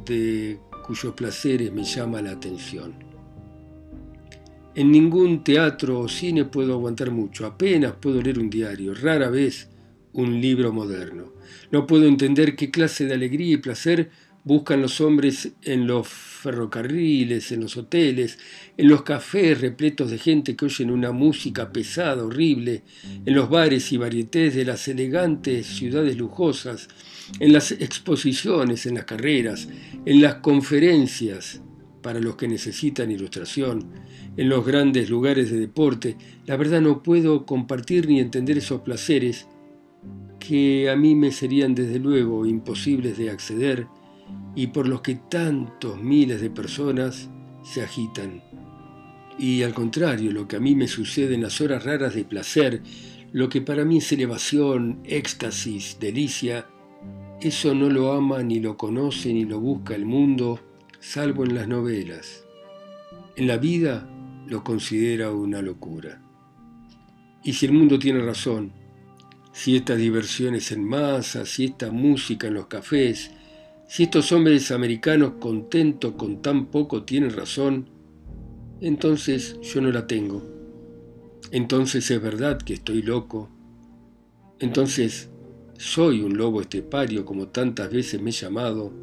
de 0.03 0.59
cuyos 0.88 1.13
placeres 1.13 1.71
me 1.71 1.83
llama 1.83 2.19
la 2.19 2.31
atención. 2.31 2.95
En 4.73 4.91
ningún 4.91 5.43
teatro 5.43 5.99
o 5.99 6.07
cine 6.07 6.45
puedo 6.45 6.73
aguantar 6.73 7.12
mucho, 7.12 7.45
apenas 7.45 7.93
puedo 8.01 8.19
leer 8.19 8.39
un 8.39 8.49
diario, 8.49 8.95
rara 8.95 9.29
vez 9.29 9.69
un 10.13 10.41
libro 10.41 10.72
moderno. 10.72 11.34
No 11.72 11.88
puedo 11.88 12.08
entender 12.08 12.56
qué 12.56 12.72
clase 12.72 13.06
de 13.06 13.13
alegría 13.13 13.54
y 13.54 13.58
placer 13.58 14.10
buscan 14.43 14.82
los 14.82 15.02
hombres 15.02 15.52
en 15.63 15.86
los 15.86 16.08
ferrocarriles, 16.08 17.52
en 17.52 17.62
los 17.62 17.76
hoteles, 17.78 18.39
en 18.78 18.88
los 18.88 19.04
cafés 19.04 19.60
repletos 19.60 20.10
de 20.10 20.17
gente 20.17 20.56
que 20.56 20.65
oyen 20.65 20.89
una 20.89 21.12
música 21.12 21.72
pesada, 21.72 22.24
horrible, 22.24 22.84
en 23.26 23.36
los 23.36 23.50
bares 23.50 23.91
y 23.91 23.98
varietés 23.98 24.56
de 24.56 24.65
las 24.65 24.88
elegantes 24.88 25.67
ciudades 25.67 26.17
lujosas, 26.17 26.88
en 27.39 27.54
las 27.54 27.72
exposiciones, 27.72 28.86
en 28.86 28.95
las 28.95 29.06
carreras, 29.06 29.67
en 30.06 30.22
las 30.22 30.36
conferencias 30.36 31.62
para 32.02 32.19
los 32.19 32.38
que 32.38 32.48
necesitan 32.48 33.12
ilustración, 33.12 33.86
en 34.38 34.48
los 34.48 34.65
grandes 34.65 35.10
lugares 35.10 35.52
de 35.52 35.60
deporte. 35.60 36.15
La 36.45 36.56
verdad 36.56 36.82
no 36.82 37.04
puedo 37.04 37.45
compartir 37.45 38.08
ni 38.08 38.19
entender 38.19 38.58
esos 38.58 38.82
placeres 38.82 39.48
que 40.39 40.89
a 40.89 40.95
mí 40.95 41.15
me 41.15 41.31
serían 41.31 41.75
desde 41.75 41.99
luego 41.99 42.45
imposibles 42.45 43.17
de 43.17 43.29
acceder 43.29 43.88
y 44.55 44.67
por 44.67 44.88
los 44.88 45.01
que 45.01 45.15
tantos 45.15 46.01
miles 46.01 46.41
de 46.41 46.49
personas 46.49 47.29
se 47.63 47.81
agitan. 47.81 48.41
Y 49.38 49.63
al 49.63 49.73
contrario, 49.73 50.31
lo 50.31 50.47
que 50.47 50.57
a 50.57 50.59
mí 50.59 50.75
me 50.75 50.88
sucede 50.88 51.35
en 51.35 51.41
las 51.41 51.62
horas 51.62 51.83
raras 51.83 52.15
de 52.15 52.25
placer, 52.25 52.81
lo 53.31 53.47
que 53.47 53.62
para 53.62 53.85
mí 53.85 53.97
es 53.97 54.12
elevación, 54.12 54.99
éxtasis, 55.05 55.97
delicia, 55.99 56.67
eso 57.41 57.73
no 57.73 57.89
lo 57.89 58.12
ama 58.12 58.43
ni 58.43 58.59
lo 58.59 58.75
conoce 58.75 59.33
ni 59.33 59.45
lo 59.45 59.59
busca 59.62 59.95
el 59.95 60.05
mundo, 60.05 60.59
salvo 60.99 61.45
en 61.45 61.55
las 61.55 61.67
novelas. 61.67 62.43
En 63.38 63.47
la 63.47 63.57
vida 63.57 64.09
lo 64.47 64.63
considera 64.63 65.31
una 65.31 65.62
locura. 65.62 66.21
Y 67.43 67.53
si 67.53 67.65
el 67.65 67.71
mundo 67.71 67.97
tiene 67.97 68.19
razón, 68.21 68.73
si 69.51 69.75
estas 69.75 69.97
diversiones 69.97 70.71
en 70.71 70.83
masa, 70.83 71.45
si 71.45 71.65
esta 71.65 71.91
música 71.91 72.47
en 72.47 72.53
los 72.53 72.67
cafés, 72.67 73.31
si 73.88 74.03
estos 74.03 74.31
hombres 74.31 74.71
americanos 74.71 75.33
contentos 75.39 76.13
con 76.13 76.41
tan 76.41 76.67
poco 76.67 77.03
tienen 77.03 77.31
razón, 77.31 77.89
entonces 78.81 79.59
yo 79.62 79.81
no 79.81 79.91
la 79.91 80.07
tengo. 80.07 80.43
Entonces 81.51 82.09
es 82.12 82.21
verdad 82.21 82.59
que 82.59 82.75
estoy 82.75 83.01
loco. 83.01 83.49
Entonces 84.59 85.29
soy 85.77 86.21
un 86.21 86.38
lobo 86.38 86.62
estepario 86.62 87.25
como 87.25 87.47
tantas 87.47 87.91
veces 87.91 88.21
me 88.21 88.29
he 88.29 88.33
llamado. 88.33 88.93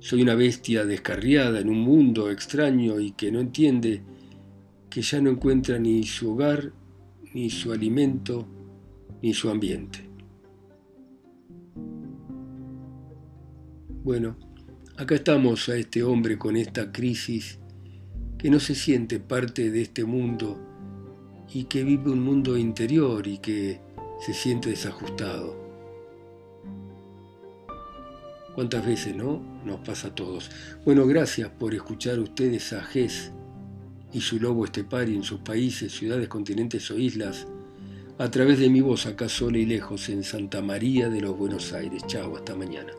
Soy 0.00 0.22
una 0.22 0.34
bestia 0.34 0.84
descarriada 0.84 1.60
en 1.60 1.70
un 1.70 1.78
mundo 1.78 2.30
extraño 2.30 3.00
y 3.00 3.12
que 3.12 3.32
no 3.32 3.40
entiende 3.40 4.02
que 4.90 5.00
ya 5.00 5.20
no 5.20 5.30
encuentra 5.30 5.78
ni 5.78 6.02
su 6.04 6.32
hogar, 6.32 6.72
ni 7.32 7.48
su 7.48 7.72
alimento, 7.72 8.46
ni 9.24 9.32
su 9.32 9.48
ambiente. 9.48 10.00
Bueno, 14.02 14.36
acá 14.98 15.14
estamos 15.14 15.66
a 15.70 15.78
este 15.78 16.02
hombre 16.02 16.36
con 16.36 16.58
esta 16.58 16.92
crisis 16.92 17.58
que 18.36 18.50
no 18.50 18.60
se 18.60 18.74
siente 18.74 19.20
parte 19.20 19.70
de 19.70 19.80
este 19.80 20.04
mundo 20.04 20.60
y 21.50 21.64
que 21.64 21.84
vive 21.84 22.10
un 22.10 22.22
mundo 22.22 22.58
interior 22.58 23.26
y 23.26 23.38
que 23.38 23.80
se 24.20 24.34
siente 24.34 24.68
desajustado. 24.68 25.56
¿Cuántas 28.54 28.84
veces 28.84 29.16
no? 29.16 29.40
Nos 29.64 29.80
pasa 29.80 30.08
a 30.08 30.14
todos. 30.14 30.50
Bueno, 30.84 31.06
gracias 31.06 31.48
por 31.48 31.72
escuchar 31.72 32.18
ustedes 32.18 32.74
a 32.74 32.82
Gess 32.82 33.32
y 34.12 34.20
su 34.20 34.38
lobo 34.38 34.66
estepario 34.66 35.14
en 35.14 35.22
sus 35.22 35.40
países, 35.40 35.92
ciudades, 35.92 36.28
continentes 36.28 36.90
o 36.90 36.98
islas 36.98 37.46
a 38.18 38.30
través 38.30 38.58
de 38.58 38.70
mi 38.70 38.80
voz 38.80 39.06
acá 39.06 39.28
sola 39.28 39.58
y 39.58 39.66
lejos 39.66 40.08
en 40.08 40.22
Santa 40.22 40.62
María 40.62 41.08
de 41.08 41.20
los 41.20 41.36
Buenos 41.36 41.72
Aires. 41.72 42.04
Chao, 42.06 42.36
hasta 42.36 42.54
mañana. 42.54 42.92